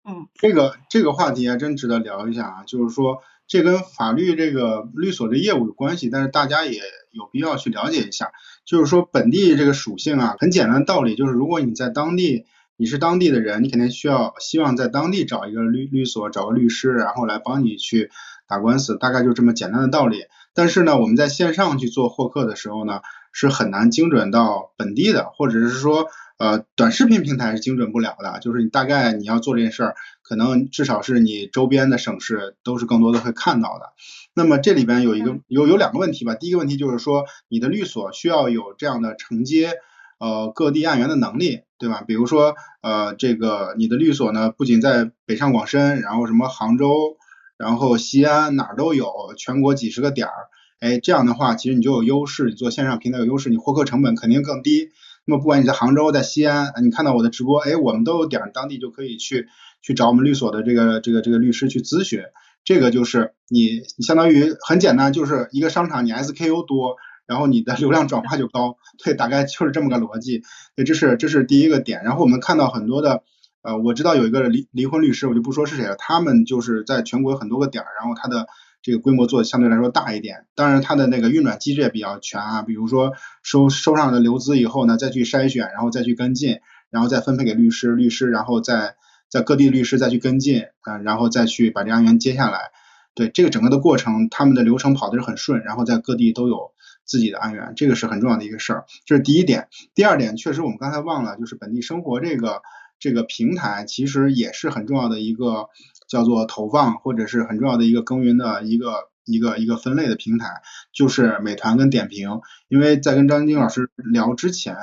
[0.07, 8.33] 嗯，这个这个话题还真值得聊一下啊，就是说这跟法律这个律所的业务有关系，但是大家也有必要去了解一下。
[8.67, 12.47] 就是说本地这个属性啊，很简单的道理就是，如果你在当地，
[12.77, 18.11] 你是当地的人，你肯定需要希望在当地找一个律律所，找个律师，然后来帮你去
[18.47, 20.25] 打官司，大概就这么简单的道理。
[20.55, 23.01] 但是呢，我们在线上去做获客的时候呢，
[23.35, 26.07] 是很难精准到本地的，或者是说。
[26.37, 33.93] 呃，短视频平台是精准不了的，就是你大概你要做这件事儿，可能至少是你周边的省市都是更多的会看到的。
[34.35, 39.75] 那么这里边有一个有有两个问题吧，第一个问题就是说你的律所需要有这样的承接
[40.19, 42.03] 呃各地案源的能力，对吧？
[42.05, 47.17] 比如说呃这个你的律所呢，不仅在北上广深，然后什么杭州，
[47.57, 50.33] 然后西安哪儿都有，全国几十个点儿，
[50.81, 54.91] 哎这样的话其实你就有优势，你做线上平台有优势，你获客成本肯定更低。
[55.27, 59.49] 那么不管你在杭州，在西安，你看到我的直播，哎，我们都有点儿，当地就可以去
[59.81, 62.21] 去找我们律所的这个这个这个律师去咨询。
[62.65, 66.97] 这个就是你相当于很简单，就是一个商场，你 SKU 多，
[67.27, 70.43] 然后你的流量转化就高，对，大概就是这么个逻辑。
[70.77, 72.03] 对，这是这是第一个点。
[72.05, 73.23] 然后我们看到很多的，
[73.63, 78.47] 呃，我知道有一个离离婚律师，我就不说是谁了，他们就是在全国很多个点，然后他的。
[78.85, 86.59] 这个规模做的相对来说大一点，当然它的那个运转机制也比较全啊，比如说收收上的流资以后呢，再去筛选，然后再去跟进，
[86.91, 88.97] 然后再分配给律师，律师然后再
[89.31, 92.73] 在各地律师再去跟进，啊，然后再去把这案源接下来。
[93.15, 96.73] 对这个整个的过程，他们的流程跑的是很顺，然后在各地都有
[97.07, 99.69] 自己的案源，这个是很重要的一个事儿，这是第一点。
[99.95, 102.61] 第二点，确实我们刚才忘了，就是本地生活这个
[102.99, 105.71] 这个平台其实也是很重要的一个。
[106.07, 112.41] 叫做投放或者是很重要的一个耕耘的一个一个一个分类的平台，就是美团跟点评。
[112.69, 114.77] 因为在跟张晶老师聊之前，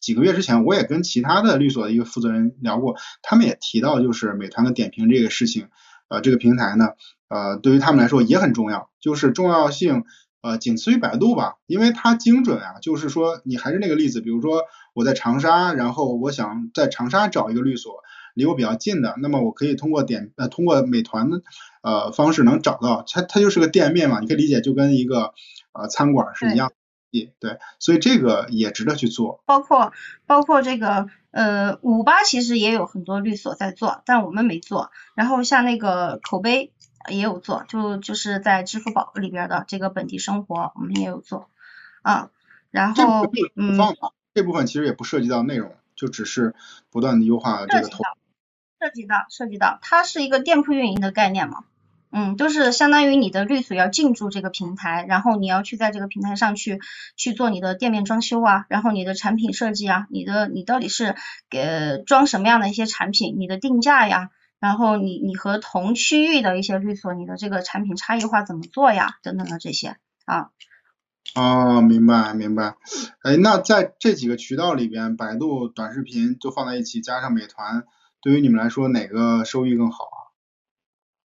[0.00, 5.68] 几个月之前，我也跟其他的律所的一个负责人聊过，他们也提到就是美团跟点评这个事情，
[6.08, 6.90] 呃，这个平台呢，
[7.28, 10.04] 呃，对于他们来说也很重要，就是重要性
[10.42, 14.62] 呃仅次于百度吧，因为它精准啊，就是说你还是那个例子，比如说
[14.94, 18.04] 我在长沙，然后我想在长沙找一个律所。
[18.38, 21.42] 离我比较近的，那么我可以通过点呃通过美团的
[21.82, 25.34] 呃方式能找到，它它就是个店面嘛，你可以理解就跟一个
[25.72, 26.70] 呃餐馆是一样，
[27.40, 29.42] 对，所以这个也值得去做。
[29.44, 29.92] 包括
[30.24, 34.92] 包括这个呃五八其实也有很多律所在做，但我们没做。
[35.16, 36.72] 然后像那个口碑
[37.10, 41.48] 也有做，就就是在支付宝里边的这个本地生活我们也有做
[42.02, 42.30] 啊。
[42.70, 43.24] 然后
[43.56, 43.76] 嗯，
[44.32, 46.54] 这部分其实也不涉及到内容，就只是
[46.90, 48.04] 不断的优化这个投。
[48.80, 51.64] 涉及到涉及到，它是一个店铺运营的概念嘛，
[52.12, 56.80] 嗯，就是相当于你的律所要进驻这个平台，然后你要去在这个平台上去
[57.16, 61.16] 去做你的店面装修啊，然后你的产品设计啊，你的你到底是
[61.50, 70.50] 给装什么样的一些产品，你的定价呀，然后你你和同区域的一些律所，你的这个产品差异化怎么做呀，等等的这些啊。
[71.34, 72.76] 哦，明白明白，
[73.22, 77.84] 哎，那在这几个渠道里边，百度短视频就放在一起，加上美团。
[78.20, 80.18] 对于你们来说，哪个收益更好啊？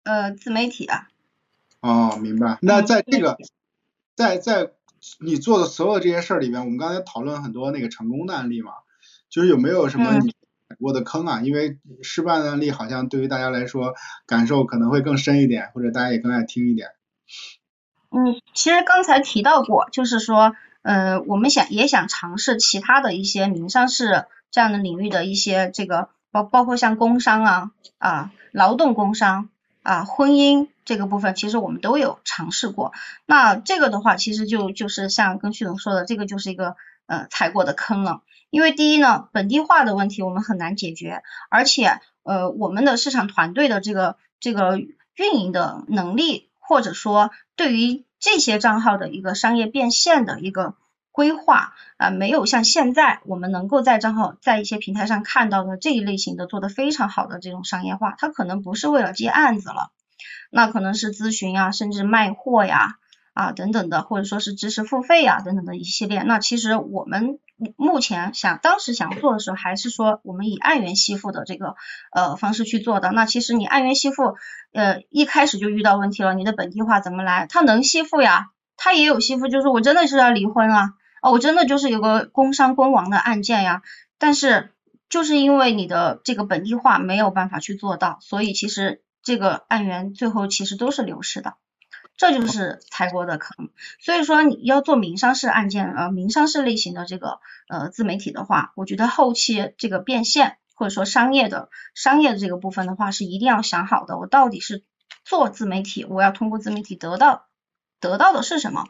[0.05, 1.09] 呃，自媒体啊。
[1.81, 2.59] 哦，明白。
[2.61, 3.37] 那在这个，
[4.17, 4.73] 在在
[5.21, 8.73] 你做的所有这些事儿里边，我们刚才讨论很多那个成功的案例嘛，
[9.31, 11.41] 就是有没有什么你踩过的坑啊？
[11.41, 13.95] 因为失败的案例好像对于大家来说
[14.27, 16.91] 感受可能会更深一点，或者大家也更爱听一点。
[18.11, 26.09] 嗯，其实刚才提到过，就是说，呃，我们想也想尝试其他的一些民商事这样的领域的一些这个。
[26.33, 29.51] 包包括像工伤啊啊劳动工伤
[29.83, 32.93] 啊婚姻这个部分，其实我们都有尝试过。
[33.27, 36.75] 那这个的话，其实就就是像跟徐总说的，这个就是一个
[37.07, 38.23] 呃踩过的坑了。
[38.51, 50.75] 因为第一呢，本地化的问题我们很难解决，而且呃我们的市场团队的这个这个运营的能力，或者说对于这些账号的一个商业变现的一个
[51.13, 59.93] 规划啊，没有像现在我们能够在账号在一些平台上看到的这一类型的做的非常好的这种商业化，它可能不是为了接案子了，
[60.51, 62.97] 那可能是咨询啊，甚至卖货呀。
[63.35, 66.23] 啊，等等的，或者说是知识付费啊，等等的一系列。
[66.23, 67.39] 那其实我们
[67.79, 71.75] 目前想，当时想做的时候，还是说我们以按元吸附的这个
[72.11, 73.11] 呃方式去做的。
[73.11, 74.35] 那其实你按元吸附，
[74.75, 77.47] 呃，一开始就遇到问题了，你的本地化怎么来？
[77.49, 80.91] 它能吸附呀，它也有吸附，就是我真的是要离婚啊，
[81.23, 83.83] 哦，我真的就是有个工伤工亡的案件呀。
[84.19, 84.73] 但是
[85.09, 91.55] 就是因为你的这个本地化没有办法去做到，所以其实这个案源最后其实都是流失的。
[92.15, 104.19] 这就是财国的坑，所以说你要做民商事案件，呃，民商事类型的这个呃自媒体的话，我觉得后期这个变现或者说商业的商业的这个部分的话，是一定要想好的。
[104.19, 104.85] 我到底是
[105.25, 107.47] 做自媒体，我要通过自媒体得到
[107.99, 108.87] 得到的是什么？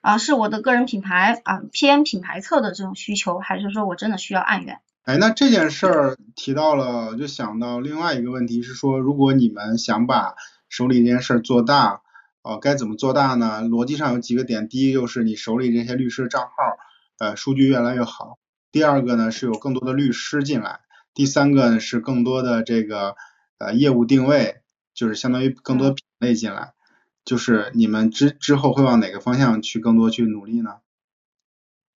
[0.00, 4.80] 啊，是我的个人品牌啊，偏品牌侧的这种需求，还是说我真的需要案源？
[5.04, 10.34] 哎，那这件事儿提到了，就想到另外一个问题是说，如果你们想把
[10.68, 12.02] 手里这件事儿做大。
[12.44, 13.62] 哦，该怎么做大呢？
[13.62, 16.50] 逻辑上有几个点，第一就是你手里这些律师账号，
[17.20, 18.36] 呃，数据越来越好。
[18.72, 20.80] 第二个呢是有更多的律师进来。
[21.14, 23.14] 第三个呢是更多的这个
[23.58, 24.56] 呃业务定位，
[24.92, 26.72] 就是相当于更多品类进来。
[27.24, 30.76] 就是你们之之后会往哪个方向去更多去努力呢？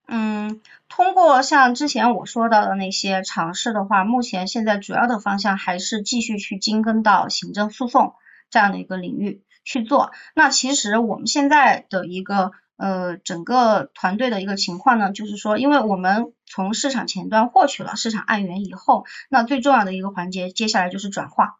[0.07, 8.15] 嗯，通过像之前我说到的那些尝试的话，目前现在主要的方向还是继续去精耕到行政诉讼
[8.51, 9.43] 这样的一个领域。
[9.69, 21.57] 去做，那其实我们现在的一个呃整个团队的一个情况呢，就是说，因为我们从市场前端获取了市场案源以后，那最重要的一个环节，接下来就是转化。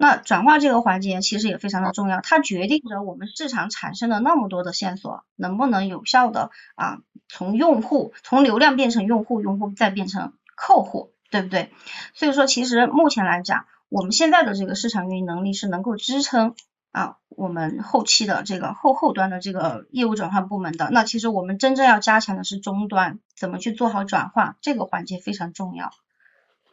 [0.00, 11.70] 那转化这个环节其实也非常的重要，它决定着我们市场产生的那么多的线索能不能有效的啊从用户从流量变成用户，用户再变成客户，对不对？
[12.14, 16.54] 所以说，其实目前来讲，我们现在的这个市场运营能力是能够支撑。
[16.92, 25.92] 啊，我们后期的这个后后端的这个业务转换部门的，那其实我们真正要加强的是终端，怎么去做好转化，这个环节非常重要。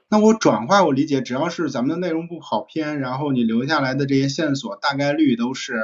[0.09, 5.83] 那我转化，我理解只要是咱们的内容不跑偏，然后你留下来的这些线索，大概率都是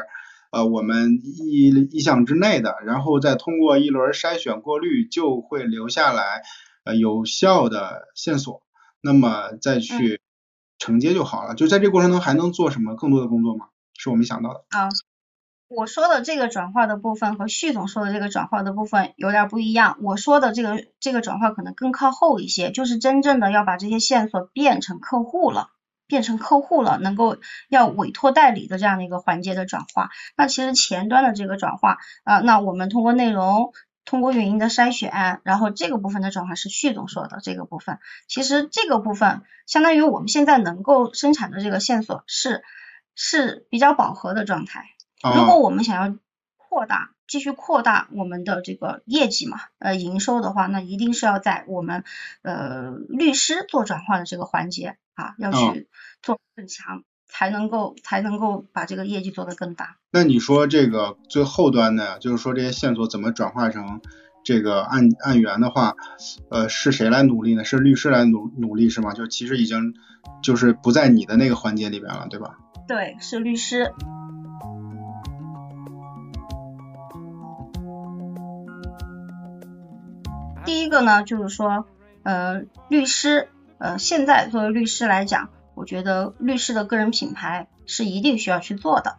[0.52, 6.42] 呃我们意意向之内的，然后再通过一轮筛选过滤，就会留下来
[6.86, 8.62] 呃有效的线索，
[9.02, 10.22] 那么再去
[10.80, 11.56] 承接就好了。
[11.56, 13.66] 就在这过程中还能做什么更多的工作吗？
[13.98, 14.90] 是我没想到的啊！
[15.76, 19.98] 我说的这个转化的部分和旭总说的这个转化的部分有点不一样。
[20.02, 25.70] 我说的这个这个转化可能更靠后一些，就是真正的要把这些线索变成客户了，
[26.08, 27.38] 变成客户了，能够
[27.70, 30.10] 要委托代理的这样的一个环节的转化。
[30.38, 33.74] 那其实前端的这个转化啊，那我们通过内容，
[34.06, 38.00] 通过运营的筛选，然后这个部分的转化是旭总说的这个部分。
[38.28, 42.64] 其实这个部分相当于我们现在能够生产的这个线索是。
[43.16, 44.93] 是比较饱和的状态。
[45.24, 46.18] 如果我们想要
[46.58, 52.04] 扩大，继续扩大我们的这个业绩嘛，呃，营收的话，那一定是要在我们
[52.42, 55.88] 呃律师做转化的这个环节啊，要去
[56.22, 59.98] 做更强，才能够才能够把这个业绩做得更大。
[60.12, 64.02] 那你说这个最后端的，就是说这些线索怎么转化成
[64.44, 65.96] 这个案案源的话，
[66.50, 67.64] 呃，是谁来努力呢？
[67.64, 69.14] 是律师来努努力是吗？
[69.14, 69.94] 就其实已经
[70.42, 72.58] 就是不在你的那个环节里边了，对吧？
[72.88, 73.94] 对，是律师。
[80.74, 81.86] 第一个呢，就是说，
[82.24, 83.48] 呃，律师，
[83.78, 89.18] 呃，现在作为律师来讲，我觉得律师的个人品牌是一定需要去做的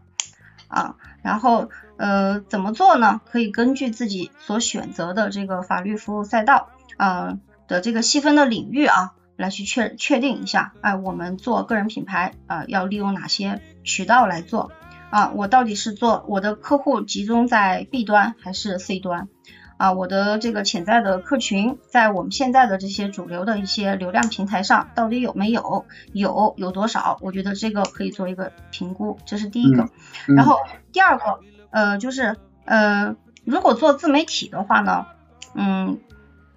[0.66, 0.96] 啊。
[1.22, 3.20] 然后，呃，怎么做呢？
[3.30, 7.38] 可以根据自己所选择的这个法律服务赛道啊
[7.68, 9.12] 的这个细分的领域啊。
[9.36, 14.72] 来去确确定一下，哎，我们做个人品牌啊，要利用哪些渠道来做
[15.10, 15.30] 啊？
[15.30, 19.28] 我到底是做我的客户集中在 B 端还是 C 端
[19.76, 19.92] 啊？
[19.92, 25.84] 我的这个潜在的客群在我们现在的这些主流的一些流量平台上到底有没有？
[26.12, 27.18] 有有多少？
[27.20, 29.88] 我觉得这个可以做一个评估，这是第一个。
[30.26, 30.58] 然后
[30.92, 35.06] 第二个，呃，就是呃，如果做自媒体的话呢，
[35.54, 35.98] 嗯，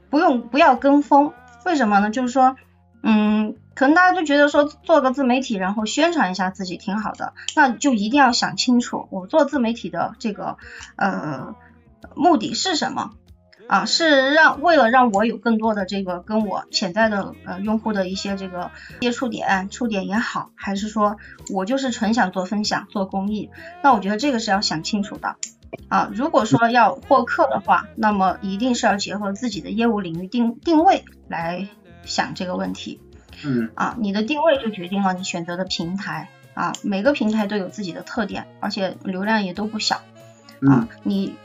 [0.10, 1.34] 不用不要跟风，
[1.66, 2.10] 为什么呢？
[2.10, 2.56] 就是说。
[3.04, 10.58] 嗯，可能大家都觉得说做个自媒体，然后宣传一下自己挺好的，那就一定要想清楚，我做自媒体的这个
[10.98, 11.56] 呃
[12.18, 13.12] 目的是什么
[13.68, 21.18] 啊，是让为了让我有更多的这个跟我潜在的呃用户的一些这个接触点、触点也好，还是说
[21.50, 23.50] 我就是纯想做分享、做公益？
[23.84, 25.36] 那我觉得这个是要想清楚的
[25.90, 26.10] 啊。
[26.14, 31.68] 如果说要获客的话，那么一定是要结合自己的业务领域定定位来
[32.06, 33.02] 想这个问题。
[33.44, 39.98] 嗯啊，你的定位就决定了你选择的平台啊，每个平台都有自己的特点，而且流量也都不小
[40.62, 41.36] 啊，你。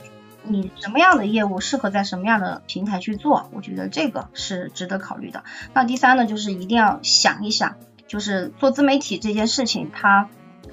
[0.43, 3.49] 你什么样的业务适合在什么样的平台去做？
[3.53, 5.43] 我觉得这个是值得考虑的。
[5.73, 7.77] 那第三呢，就是一定要想一想，
[8.07, 10.29] 就是做自媒体这件事情，它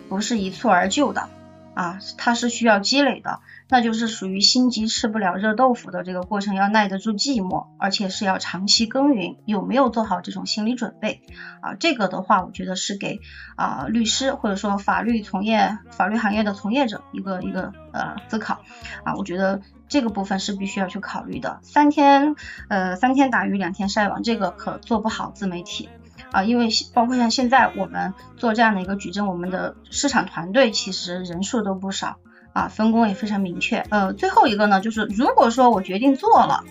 [0.09, 1.29] 不是一蹴而就的。
[1.75, 11.23] 啊，它是需要积累的，那就是属于心急吃不了热豆腐的这个过程，要耐得住寂寞，而且是要长期耕耘，有没有做好这种心理准备？
[11.61, 13.21] 啊，这个的话，我觉得是给
[13.57, 18.63] 啊律师或者说法律从业、法律行业的从业者一个一个呃思考。
[19.05, 21.61] 啊，我觉得这个部分是必须要去考虑的。
[21.63, 22.35] 三天
[22.69, 25.89] 呃三天打鱼两天晒网，这个可做不好自媒体。
[26.33, 32.17] 啊，因为包括像现在我们做这样的一个矩阵，我们的市场团队其实人数都不少
[32.53, 33.85] 啊，分工也非常明确。
[33.91, 36.65] 呃，最后一个呢，就是如果说我决定做了，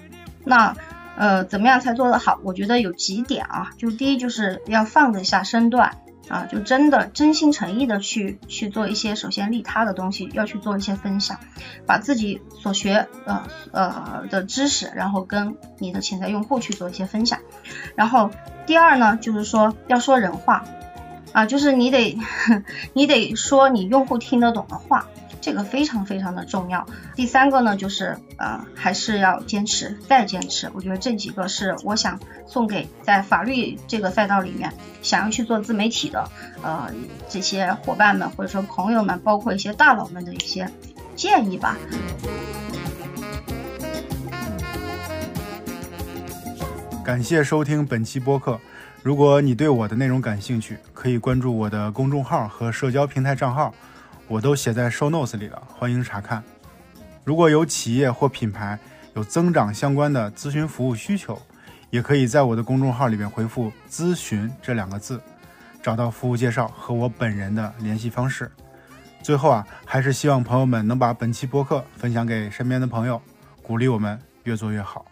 [0.46, 0.76] 那
[1.18, 2.40] 呃怎么样才做得好？
[2.44, 5.98] 我觉得有几点啊，就第一就是要放得下身段。
[6.30, 11.40] 啊，就真的真心诚意的去去做一些首先利他的东西，要去做一些分享，
[11.86, 17.40] 把自己所学呃呃的知识，然后跟你的潜在用户去做一些分享。
[17.96, 18.30] 然后
[18.66, 20.64] 第二呢，就是说要说人话
[21.34, 22.18] 啊，就是你得
[22.94, 25.08] 你得说你用户听得懂的话。
[25.50, 26.86] 这个非常非常的重要。
[27.16, 30.70] 第三个呢，就是呃，还是要坚持再坚持。
[30.76, 34.72] 我觉得这几个是我想送给在法律这个赛道里面
[35.02, 36.30] 想要去做自媒体的
[36.62, 36.88] 呃
[37.28, 40.70] 这些伙伴们或者说朋友们，包括一些大佬们的一些
[41.16, 41.76] 建议吧。
[47.04, 48.60] 感谢收听本期播客。
[49.02, 53.74] 如果你对我的内容感兴趣，可以关注我的公众号和社交平台账号。
[54.30, 56.44] 我都写在 show notes 里了，欢迎查看。
[57.24, 58.78] 如果有企业或品牌
[59.16, 61.42] 有增长相关的咨询服务需求，
[61.90, 65.20] 也可以在我的公众号里面回复“咨询”这两个字，
[65.82, 68.52] 找到服务介绍和我本人的联系方式。
[69.24, 73.20] 最后啊，还是希望朋友们能把本期播客分享给身边的朋友，
[73.64, 75.04] 鼓励我们越做越好。